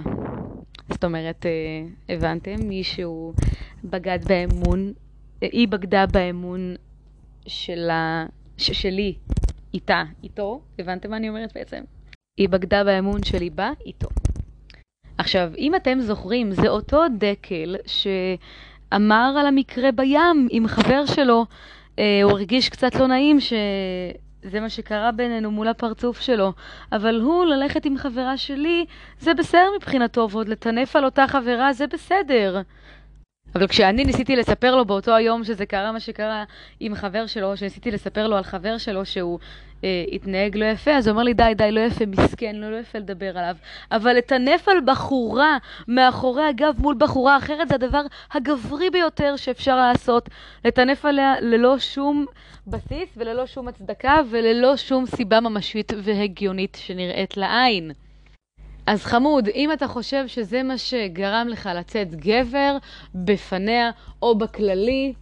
[0.89, 2.55] זאת אומרת, אה, הבנתם?
[2.63, 3.33] מישהו
[3.83, 4.93] בגד באמון,
[5.43, 6.75] אה, היא בגדה באמון
[7.47, 8.25] שלה,
[8.57, 9.15] ש, שלי,
[9.73, 11.81] איתה, איתו, הבנתם מה אני אומרת בעצם?
[12.37, 14.07] היא בגדה באמון שלי בה, איתו.
[15.17, 21.45] עכשיו, אם אתם זוכרים, זה אותו דקל שאמר על המקרה בים עם חבר שלו,
[21.99, 23.37] אה, הוא הרגיש קצת לא נעים
[24.43, 26.53] שזה מה שקרה בינינו מול הפרצוף שלו,
[26.91, 28.85] אבל הוא, ללכת עם חברה שלי,
[29.19, 32.61] זה בסדר מבחינתו, ועוד לטנף על אותה חברה, זה בסדר.
[33.55, 36.43] אבל כשאני ניסיתי לספר לו באותו היום שזה קרה מה שקרה
[36.79, 39.39] עם חבר שלו, שניסיתי לספר לו על חבר שלו שהוא
[39.83, 42.77] אה, התנהג לא יפה, אז הוא אומר לי, די, די, לא יפה, מסכן, לא, לא
[42.77, 43.55] יפה לדבר עליו.
[43.91, 48.01] אבל לטנף על בחורה מאחורי הגב מול בחורה אחרת זה הדבר
[48.33, 50.29] הגברי ביותר שאפשר לעשות.
[50.65, 52.25] לטנף עליה ללא שום
[52.67, 57.91] בסיס וללא שום הצדקה וללא שום סיבה ממשית והגיונית שנראית לעין.
[58.85, 62.77] אז חמוד, אם אתה חושב שזה מה שגרם לך לצאת גבר
[63.15, 63.91] בפניה
[64.21, 65.13] או בכללי,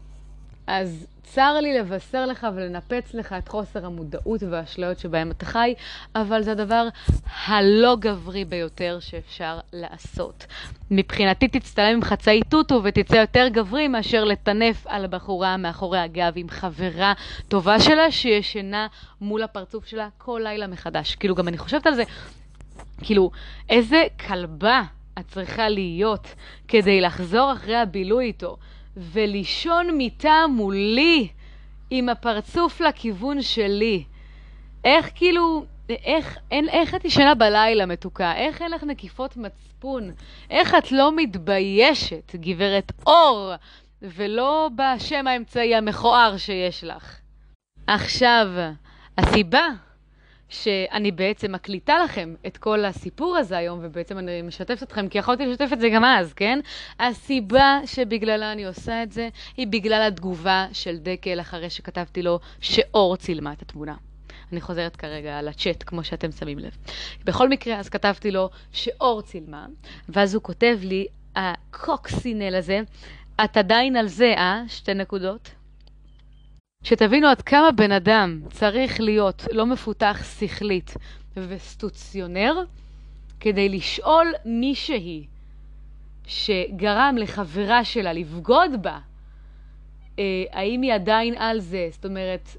[0.67, 5.73] אז צר לי לבשר לך ולנפץ לך את חוסר המודעות והאשליות שבהם אתה חי,
[6.15, 6.87] אבל זה הדבר
[7.45, 10.45] הלא גברי ביותר שאפשר לעשות.
[10.91, 16.49] מבחינתי תצטלם עם חצאי טוטו ותצא יותר גברי מאשר לטנף על בחורה מאחורי הגב עם
[16.49, 17.13] חברה
[17.47, 18.87] טובה שלה שישנה
[19.21, 21.15] מול הפרצוף שלה כל לילה מחדש.
[21.15, 22.03] כאילו, גם אני חושבת על זה,
[23.01, 23.31] כאילו,
[23.69, 24.81] איזה כלבה
[25.19, 26.27] את צריכה להיות
[26.67, 28.57] כדי לחזור אחרי הבילוי איתו
[28.99, 31.27] ולישון מיטה מולי
[31.89, 34.03] עם הפרצוף לכיוון שלי.
[34.83, 38.35] איך כאילו, איך, אין, איך את ישנה בלילה, מתוקה?
[38.35, 40.11] איך אין לך נקיפות מצפון?
[40.49, 43.51] איך את לא מתביישת, גברת אור,
[44.01, 47.15] ולא בשם האמצעי המכוער שיש לך?
[47.87, 48.47] עכשיו,
[49.17, 49.67] הסיבה
[50.49, 55.45] שאני בעצם מקליטה לכם את כל הסיפור הזה היום, ובעצם אני משתפת אתכם, כי יכולתי
[55.45, 56.59] לשתף את זה גם אז, כן?
[56.99, 63.17] הסיבה שבגללה אני עושה את זה, היא בגלל התגובה של דקל אחרי שכתבתי לו שאור
[63.17, 63.95] צילמה את התמונה.
[64.51, 66.77] אני חוזרת כרגע לצ'אט, כמו שאתם שמים לב.
[67.23, 69.65] בכל מקרה, אז כתבתי לו שאור צילמה,
[70.09, 72.81] ואז הוא כותב לי, הקוקסינל הזה,
[73.43, 74.61] את עדיין על זה, אה?
[74.67, 75.58] שתי נקודות.
[76.83, 80.93] שתבינו עד כמה בן אדם צריך להיות לא מפותח שכלית
[81.37, 82.63] וסטוציונר
[83.39, 85.25] כדי לשאול מישהי
[86.27, 88.99] שגרם לחברה שלה לבגוד בה,
[90.19, 91.87] אה, האם היא עדיין על זה?
[91.91, 92.49] זאת אומרת,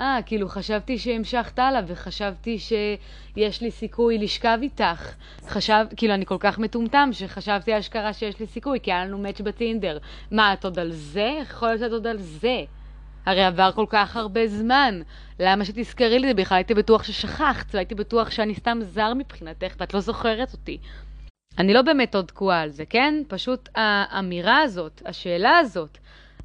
[0.00, 5.14] אה, כאילו חשבתי שהמשכת הלאה וחשבתי שיש לי סיכוי לשכב איתך.
[5.48, 9.40] חשב, כאילו אני כל כך מטומטם שחשבתי אשכרה שיש לי סיכוי כי היה לנו מאץ'
[9.40, 9.98] בטינדר.
[10.30, 11.38] מה, את עוד על זה?
[11.42, 12.64] יכול להיות שאת עוד על זה?
[13.26, 15.02] הרי עבר כל כך הרבה זמן.
[15.40, 16.56] למה שתזכרי לי זה בכלל?
[16.56, 20.78] הייתי בטוח ששכחת, והייתי בטוח שאני סתם זר מבחינתך ואת לא זוכרת אותי.
[21.58, 23.14] אני לא באמת עוד תקועה על זה, כן?
[23.28, 25.98] פשוט האמירה הזאת, השאלה הזאת,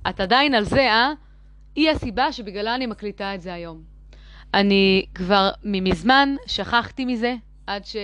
[0.09, 1.11] את עדיין על זה, אה?
[1.75, 3.81] היא הסיבה שבגללה אני מקליטה את זה היום.
[4.53, 7.35] אני כבר ממזמן שכחתי מזה,
[7.67, 7.95] עד ש...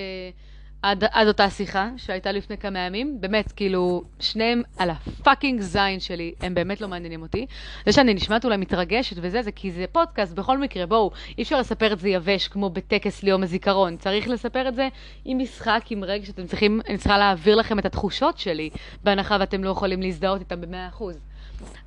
[0.84, 6.34] עד, עד אותה שיחה שהייתה לפני כמה ימים, באמת, כאילו, שניהם על הפאקינג זין שלי,
[6.42, 7.46] הם באמת לא מעניינים אותי.
[7.86, 11.60] זה שאני נשמעת אולי מתרגשת וזה, זה כי זה פודקאסט, בכל מקרה, בואו, אי אפשר
[11.60, 13.98] לספר את זה יבש כמו בטקס ליום הזיכרון.
[13.98, 14.88] צריך לספר את זה
[15.26, 18.70] עם משחק, עם רגע שאתם צריכים, אני צריכה להעביר לכם את התחושות שלי,
[19.04, 21.04] בהנחה ואתם לא יכולים להזדהות איתם ב-100%.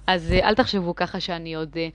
[0.07, 1.89] אז אה, אל תחשבו ככה שאני עוד אה,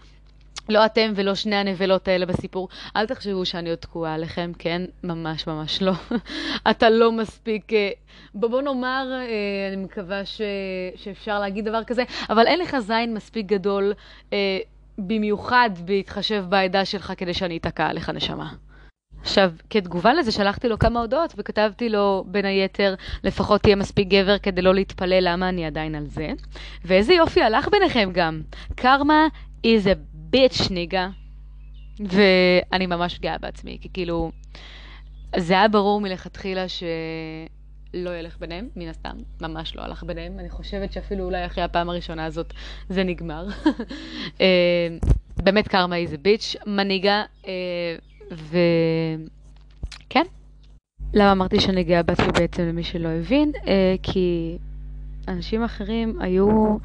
[0.72, 4.82] לא אתם ולא שני הנבלות האלה בסיפור, אל תחשבו שאני עוד תקועה עליכם, כן?
[5.04, 5.94] ממש ממש לא.
[6.72, 7.74] אתה לא מספיק...
[7.74, 7.90] אה,
[8.34, 10.42] בוא, נאמר, אה, אני מקווה ש,
[10.96, 13.94] שאפשר להגיד דבר כזה, אבל אין לך זין מספיק גדול
[14.34, 14.60] אה,
[14.98, 18.54] במיוחד בהתחשב בעדה שלך כדי שאני אתקע עליך נשמה.
[19.22, 24.38] עכשיו, כתגובה לזה שלחתי לו כמה הודעות וכתבתי לו בין היתר, לפחות תהיה מספיק גבר
[24.38, 26.30] כדי לא להתפלא למה אני עדיין על זה.
[26.86, 28.42] ואיזה יופי הלך ביניכם גם.
[28.76, 29.28] קרמה
[29.66, 29.96] is a
[30.36, 31.10] bitch ניגה.
[32.00, 34.32] ואני ממש גאה בעצמי, כי כאילו,
[35.38, 40.40] זה היה ברור מלכתחילה שלא ילך ביניהם, מן הסתם, ממש לא הלך ביניהם.
[40.40, 42.54] אני חושבת שאפילו אולי אחרי הפעם הראשונה הזאת
[42.90, 43.48] זה נגמר.
[44.42, 44.88] אה,
[45.38, 47.24] באמת קרמה a bitch, מנהיגה.
[47.48, 47.96] אה,
[48.32, 50.24] וכן.
[51.14, 53.52] למה אמרתי שאני גאה בעצמי בעצם למי שלא הבין?
[53.68, 54.58] אה, כי
[55.32, 56.78] אנשים אחרים היו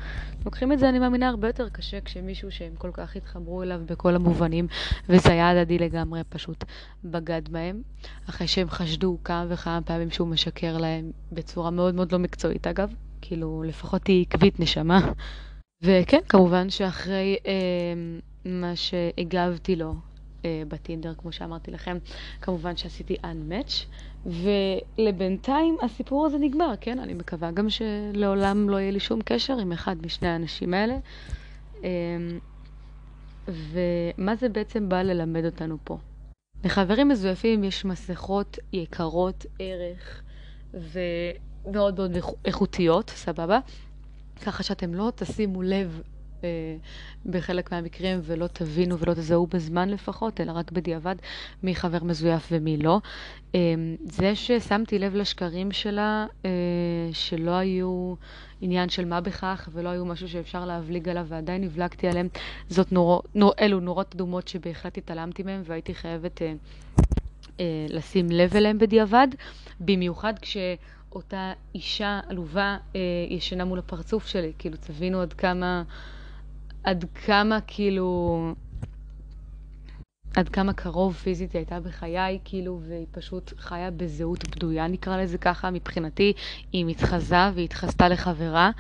[0.45, 4.15] לוקחים את זה, אני מאמינה, הרבה יותר קשה כשמישהו שהם כל כך התחברו אליו בכל
[4.15, 4.67] המובנים,
[5.09, 6.65] וזה היה הדדי לגמרי, פשוט
[7.05, 7.83] בגד בהם,
[8.29, 12.95] אחרי שהם חשדו כמה וכמה פעמים שהוא משקר להם בצורה מאוד מאוד לא מקצועית, אגב.
[13.21, 15.01] כאילו, לפחות תהיי עקבית נשמה.
[15.83, 17.53] וכן, כמובן שאחרי אה,
[18.45, 19.95] מה שהגבתי לו
[20.47, 21.99] אה, בטינדר, כמו שאמרתי לכם.
[22.41, 23.87] כמובן שעשיתי Unmatch,
[24.27, 26.99] ולבינתיים הסיפור הזה נגמר, כן?
[26.99, 30.99] אני מקווה גם שלעולם לא יהיה לי שום קשר עם אחד משני האנשים האלה.
[31.85, 31.89] אה,
[33.49, 35.99] ומה זה בעצם בא ללמד אותנו פה?
[36.65, 40.23] לחברים מזויפים יש מסכות יקרות ערך
[40.75, 43.59] ומאוד מאוד איכותיות, סבבה?
[44.45, 46.03] ככה שאתם לא תשימו לב
[47.27, 51.17] בחלק מהמקרים ולא תבינו ולא תזהו בזמן לפחות, אלא רק בדיעבד
[51.63, 53.01] מי חבר מזויף ומי לא.
[53.55, 53.61] אה,
[54.05, 56.51] זה ששמתי לב לשקרים שלה, אה,
[57.13, 58.15] שלא היו
[58.61, 62.29] עניין של מה בכך ולא היו משהו שאפשר להבליג עליו ועדיין הבלגתי עליהם,
[62.69, 66.53] זאת נור, נור, אלו נורות אדומות שבהחלט התעלמתי מהם והייתי חייבת אה,
[67.61, 69.29] אה, לשים לב אליהם בדיעבד,
[69.81, 70.57] במיוחד כש...
[71.17, 75.83] אותה אישה עלובה אה, ישנה מול הפרצוף שלי, כאילו תבינו עד כמה
[76.87, 78.39] עד כמה כאילו...
[80.37, 85.39] עד כמה קרוב פיזית היא הייתה בחיי, כאילו, והיא פשוט חיה בזהות בדויה, נקרא לזה
[85.39, 86.33] ככה, מבחינתי.
[86.73, 88.71] היא מתחזה והיא התחזתה לחברה,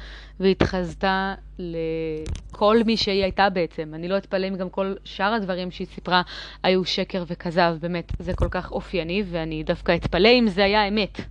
[0.40, 3.92] והיא התחזתה לכל מי שהיא הייתה בעצם.
[3.94, 6.22] אני לא אתפלא אם גם כל שאר הדברים שהיא סיפרה
[6.62, 11.18] היו שקר וכזב, באמת, זה כל כך אופייני, ואני דווקא אתפלא אם זה היה אמת.
[11.18, 11.26] אני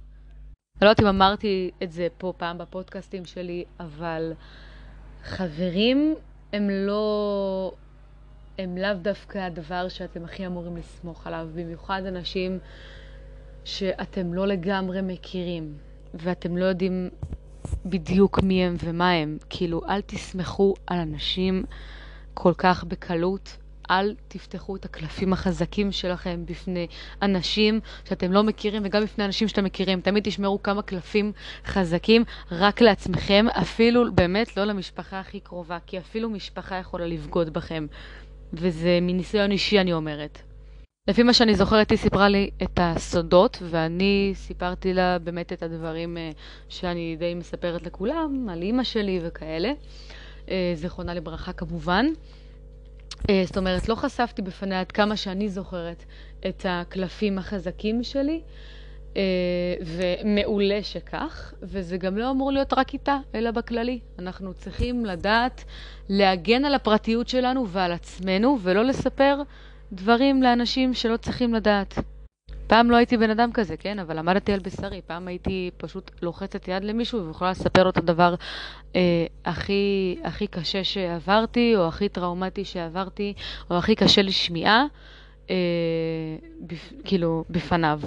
[0.81, 4.33] לא יודעת אם אמרתי את זה פה פעם בפודקאסטים שלי, אבל
[5.23, 6.15] חברים
[6.53, 7.73] הם לא...
[8.57, 12.59] הם לאו דווקא הדבר שאתם הכי אמורים לסמוך עליו, במיוחד אנשים
[13.65, 15.77] שאתם לא לגמרי מכירים,
[16.13, 17.09] ואתם לא יודעים
[17.85, 19.37] בדיוק מי הם ומה הם.
[19.49, 21.65] כאילו, אל תסמכו על אנשים
[22.33, 23.57] כל כך בקלות.
[23.91, 26.87] אל תפתחו את הקלפים החזקים שלכם בפני
[27.21, 30.01] אנשים שאתם לא מכירים וגם בפני אנשים שאתם מכירים.
[30.01, 31.31] תמיד תשמרו כמה קלפים
[31.65, 37.87] חזקים רק לעצמכם, אפילו באמת לא למשפחה הכי קרובה, כי אפילו משפחה יכולה לבגוד בכם.
[38.53, 40.41] וזה מניסיון אישי אני אומרת.
[41.07, 46.17] לפי מה שאני זוכרת, היא סיפרה לי את הסודות, ואני סיפרתי לה באמת את הדברים
[46.17, 46.31] אה,
[46.69, 49.71] שאני די מספרת לכולם, על אימא שלי וכאלה.
[50.49, 52.05] אה, זיכרונה לברכה כמובן.
[53.29, 56.05] אה, זאת אומרת, לא חשפתי בפניה עד כמה שאני זוכרת
[56.47, 58.41] את הקלפים החזקים שלי,
[59.17, 59.21] אה,
[59.85, 63.99] ומעולה שכך, וזה גם לא אמור להיות רק איתה, אלא בכללי.
[64.19, 65.63] אנחנו צריכים לדעת
[66.09, 69.41] להגן על הפרטיות שלנו ועל עצמנו, ולא לספר
[69.91, 71.99] דברים לאנשים שלא צריכים לדעת.
[72.67, 73.99] פעם לא הייתי בן אדם כזה, כן?
[73.99, 75.01] אבל למדתי על בשרי.
[75.07, 78.35] פעם הייתי פשוט לוחצת יד למישהו ויכולה לספר לו את הדבר
[78.95, 83.33] אה, הכי, הכי קשה שעברתי, או הכי טראומטי שעברתי,
[83.69, 84.85] או הכי קשה לשמיעה,
[85.49, 85.55] אה,
[86.61, 87.99] בפ, כאילו, בפניו.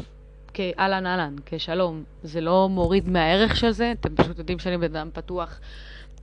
[0.54, 2.02] כאהלן אהלן, כשלום.
[2.22, 5.60] זה לא מוריד מהערך של זה, אתם פשוט יודעים שאני בן אדם פתוח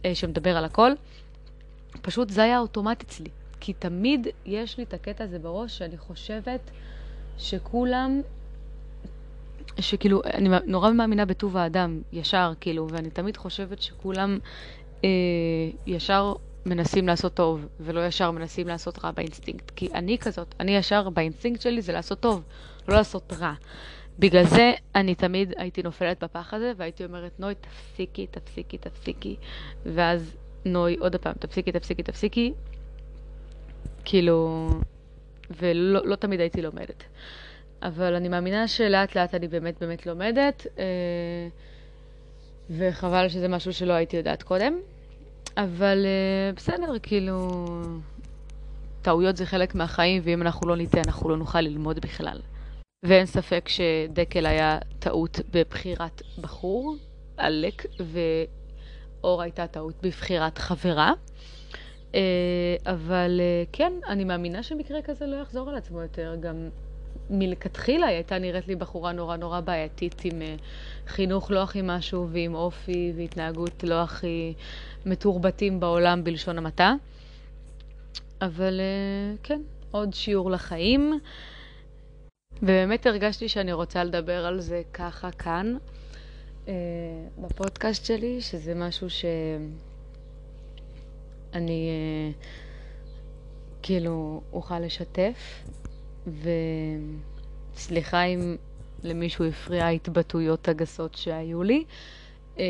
[0.05, 0.91] אה, שמדבר על הכל.
[2.01, 3.29] פשוט זה היה אוטומט אצלי.
[3.59, 6.71] כי תמיד יש לי את הקטע הזה בראש שאני חושבת...
[7.37, 8.21] שכולם,
[9.79, 14.37] שכאילו, אני נורא מאמינה בטוב האדם, ישר, כאילו, ואני תמיד חושבת שכולם
[15.03, 15.09] אה,
[15.87, 16.33] ישר
[16.65, 19.71] מנסים לעשות טוב, ולא ישר מנסים לעשות רע באינסטינקט.
[19.75, 22.43] כי אני כזאת, אני ישר באינסטינקט שלי זה לעשות טוב,
[22.87, 23.53] לא לעשות רע.
[24.19, 29.35] בגלל זה אני תמיד הייתי נופלת בפח הזה, והייתי אומרת, נוי, תפסיקי, תפסיקי, תפסיקי.
[29.85, 32.53] ואז נוי, עוד פעם, תפסיקי, תפסיקי, תפסיקי.
[34.05, 34.69] כאילו,
[35.49, 37.03] ולא לא תמיד הייתי לומדת.
[37.81, 41.47] אבל אני מאמינה שלאט לאט אני באמת באמת לומדת, אה,
[42.69, 44.73] וחבל שזה משהו שלא הייתי יודעת קודם.
[45.57, 47.65] אבל אה, בסדר, כאילו,
[49.01, 52.39] טעויות זה חלק מהחיים, ואם אנחנו לא ניתן, אנחנו לא נוכל ללמוד בכלל.
[53.05, 56.95] ואין ספק שדקל היה טעות בבחירת בחור,
[57.37, 57.85] עלק,
[59.21, 61.13] ואור הייתה טעות בבחירת חברה.
[62.85, 63.41] אבל
[63.71, 66.35] כן, אני מאמינה שמקרה כזה לא יחזור על עצמו יותר.
[66.39, 66.69] גם
[67.29, 70.41] מלכתחילה היא הייתה נראית לי בחורה נורא נורא בעייתית עם
[71.07, 74.53] חינוך לא הכי משהו ועם אופי והתנהגות לא הכי
[75.05, 76.93] מתורבתים בעולם בלשון המעטה.
[78.41, 78.81] אבל
[79.43, 79.61] כן,
[79.91, 81.19] עוד שיעור לחיים.
[82.61, 85.77] ובאמת הרגשתי שאני רוצה לדבר על זה ככה כאן,
[86.67, 86.73] אה,
[87.37, 89.69] בפודקאסט שלי, שזה משהו שאני
[91.61, 92.31] אה,
[93.81, 95.63] כאילו אוכל לשתף,
[97.75, 98.55] וסליחה אם
[99.03, 101.83] למישהו הפריע ההתבטאויות הגסות שהיו לי.
[102.59, 102.63] אה,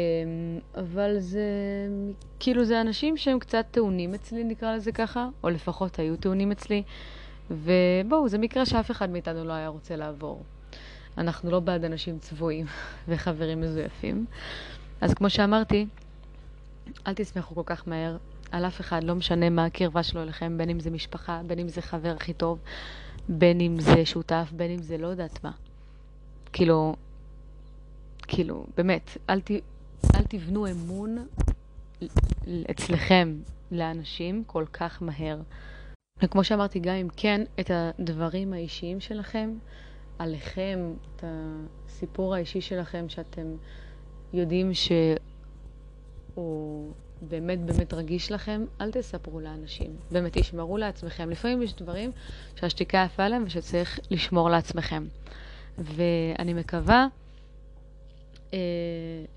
[0.75, 1.47] אבל זה,
[2.39, 6.83] כאילו זה אנשים שהם קצת טעונים אצלי, נקרא לזה ככה, או לפחות היו טעונים אצלי.
[7.51, 10.43] ובואו, זה מקרה שאף אחד מאיתנו לא היה רוצה לעבור.
[11.17, 12.65] אנחנו לא בעד אנשים צבועים
[13.07, 14.25] וחברים מזויפים.
[15.01, 15.85] אז כמו שאמרתי,
[17.07, 18.17] אל תשמחו כל כך מהר
[18.51, 21.67] על אף אחד, לא משנה מה הקרבה שלו אליכם, בין אם זה משפחה, בין אם
[21.67, 22.59] זה חבר הכי טוב,
[23.29, 25.51] בין אם זה שותף, בין אם זה לא יודעת מה.
[26.53, 26.95] כאילו,
[28.27, 29.51] כאילו, באמת, אל, ת,
[30.15, 31.27] אל תבנו אמון
[32.71, 33.35] אצלכם
[33.71, 35.41] לאנשים כל כך מהר.
[36.23, 39.53] וכמו שאמרתי, גם אם כן, את הדברים האישיים שלכם,
[40.19, 41.23] עליכם, את
[41.87, 43.55] הסיפור האישי שלכם, שאתם
[44.33, 45.17] יודעים שהוא
[47.21, 49.95] באמת באמת רגיש לכם, אל תספרו לאנשים.
[50.11, 51.29] באמת, תשמרו לעצמכם.
[51.29, 52.11] לפעמים יש דברים
[52.55, 55.07] שהשתיקה יפה להם ושצריך לשמור לעצמכם.
[55.77, 57.07] ואני מקווה
[58.53, 58.59] אה,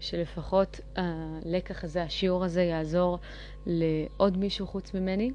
[0.00, 3.18] שלפחות הלקח הזה, השיעור הזה, יעזור
[3.66, 5.30] לעוד מישהו חוץ ממני.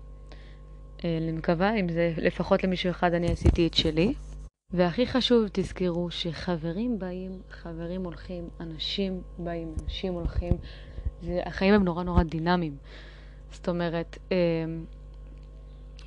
[1.05, 4.13] אה, אני מקווה, אם זה לפחות למישהו אחד אני עשיתי את שלי.
[4.73, 10.53] והכי חשוב, תזכרו שחברים באים, חברים הולכים, אנשים באים, אנשים הולכים.
[11.23, 12.77] זה, החיים הם נורא נורא דינמיים.
[13.51, 14.37] זאת אומרת, אה,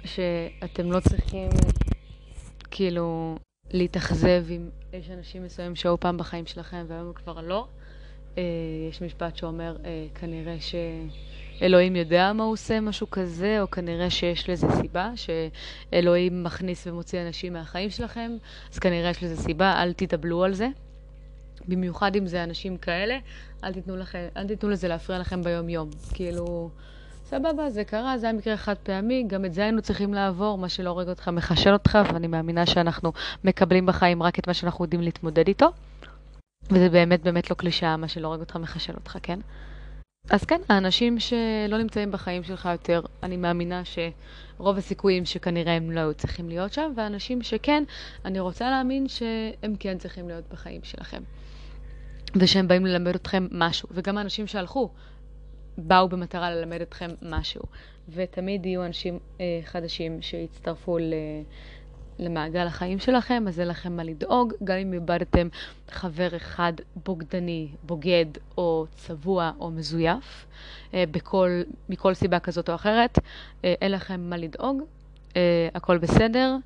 [0.05, 1.51] שאתם לא צריכים
[2.71, 3.37] כאילו
[3.71, 7.67] להתאכזב אם יש אנשים מסוימים שהיו פעם בחיים שלכם והיום כבר לא.
[8.39, 8.43] אה,
[8.91, 9.77] יש משפט שאומר,
[10.15, 10.75] כנראה ש...
[11.63, 17.23] אלוהים יודע מה הוא עושה, משהו כזה, או כנראה שיש לזה סיבה, שאלוהים מכניס ומוציא
[17.23, 18.31] אנשים מהחיים שלכם,
[18.73, 20.69] אז כנראה יש לזה סיבה, אל תתאבלו על זה.
[21.69, 23.19] במיוחד אם זה אנשים כאלה,
[23.65, 25.91] אל תיתנו, לכם, אל תיתנו לזה להפריע לכם ביום-יום.
[26.15, 26.71] כאילו,
[27.25, 30.69] סבבה, זה קרה, זה היה מקרה חד פעמי, גם את זה היינו צריכים לעבור, מה
[30.69, 33.13] שלא הורג אותך מחשל אותך, ואני מאמינה שאנחנו
[33.45, 35.67] מקבלים בחיים רק את מה שאנחנו יודעים להתמודד איתו.
[36.71, 39.39] וזה באמת באמת לא קלישאה, מה שלא הורג אותך מחשל אותך, כן?
[40.31, 46.01] אז כן, האנשים שלא נמצאים בחיים שלך יותר, אני מאמינה שרוב הסיכויים שכנראה הם לא
[46.01, 47.85] היו צריכים להיות שם, ואנשים שכן,
[48.25, 51.23] אני רוצה להאמין שהם כן צריכים להיות בחיים שלכם.
[52.41, 53.89] ושהם באים ללמד אתכם משהו.
[53.93, 54.91] וגם האנשים שהלכו
[55.79, 57.63] באו במטרה ללמד אתכם משהו.
[58.09, 61.13] ותמיד יהיו אנשים אה, חדשים שיצטרפו ל...
[62.19, 65.49] למעגל החיים שלכם, אז אין לכם מה לדאוג, גם אם איבדתם
[65.91, 66.73] חבר אחד
[67.05, 68.27] בוגדני, בוגד
[68.59, 70.47] או צבוע או מזויף,
[70.95, 73.19] אה, בכל, מכל סיבה כזאת או אחרת,
[73.65, 74.83] אה, אין לכם מה לדאוג,
[75.37, 76.57] אה, הכל בסדר,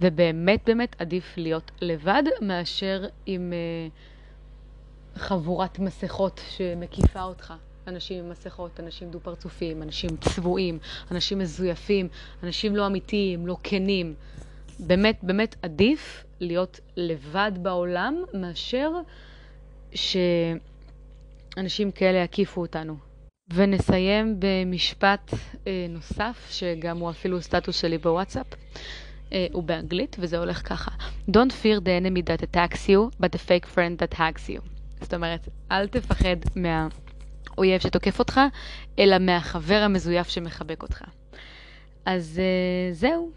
[0.00, 3.52] ובאמת באמת עדיף להיות לבד מאשר עם
[5.18, 7.54] חבורת מסכות שמקיפה אותך.
[7.86, 10.78] אנשים עם מסכות, אנשים דו-פרצופיים, אנשים צבועים,
[11.10, 12.08] אנשים מזויפים,
[12.42, 14.14] אנשים לא אמיתיים, לא כנים.
[14.78, 18.90] באמת, באמת עדיף להיות לבד בעולם מאשר
[19.94, 22.96] שאנשים כאלה יקיפו אותנו.
[23.54, 25.34] ונסיים במשפט
[25.66, 28.46] אה, נוסף, שגם הוא אפילו סטטוס שלי בוואטסאפ.
[29.32, 30.90] אה, הוא באנגלית, וזה הולך ככה:
[31.30, 34.77] Don't fear the enemy that attacks you, but the fake friend that hugs you.
[35.00, 38.40] זאת אומרת, אל תפחד מהאויב שתוקף אותך,
[38.98, 41.02] אלא מהחבר המזויף שמחבק אותך.
[42.06, 43.30] אז אה, זהו.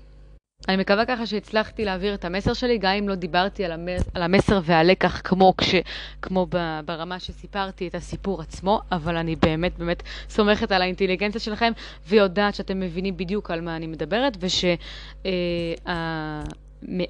[0.69, 4.23] אני מקווה ככה שהצלחתי להעביר את המסר שלי, גם אם לא דיברתי על, המס, על
[4.23, 5.75] המסר והלקח כמו, כש,
[6.21, 11.71] כמו ב, ברמה שסיפרתי את הסיפור עצמו, אבל אני באמת באמת סומכת על האינטליגנציה שלכם
[12.07, 14.79] ויודעת שאתם מבינים בדיוק על מה אני מדברת, ושהמעט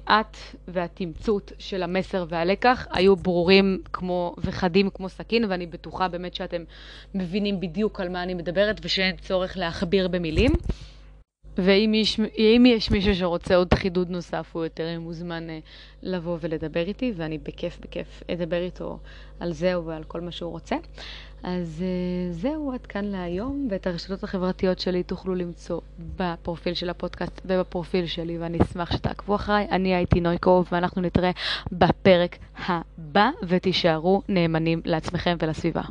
[0.08, 0.22] אה,
[0.68, 6.64] והתמצות של המסר והלקח היו ברורים כמו, וחדים כמו סכין, ואני בטוחה באמת שאתם
[7.14, 10.52] מבינים בדיוק על מה אני מדברת ושאין צורך להכביר במילים.
[11.58, 12.20] ואם יש,
[12.64, 15.58] יש מישהו שרוצה עוד חידוד נוסף, הוא יותר מוזמן אה,
[16.02, 18.98] לבוא ולדבר איתי, ואני בכיף בכיף אדבר איתו
[19.40, 20.76] על זה ועל כל מה שהוא רוצה.
[21.42, 25.80] אז אה, זהו, עד כאן להיום, ואת הרשתות החברתיות שלי תוכלו למצוא
[26.16, 29.66] בפרופיל של הפודקאסט ובפרופיל שלי, ואני אשמח שתעקבו אחריי.
[29.70, 31.30] אני הייתי נויקוב, ואנחנו נתראה
[31.72, 32.38] בפרק
[32.68, 35.82] הבא, ותישארו נאמנים לעצמכם ולסביבה.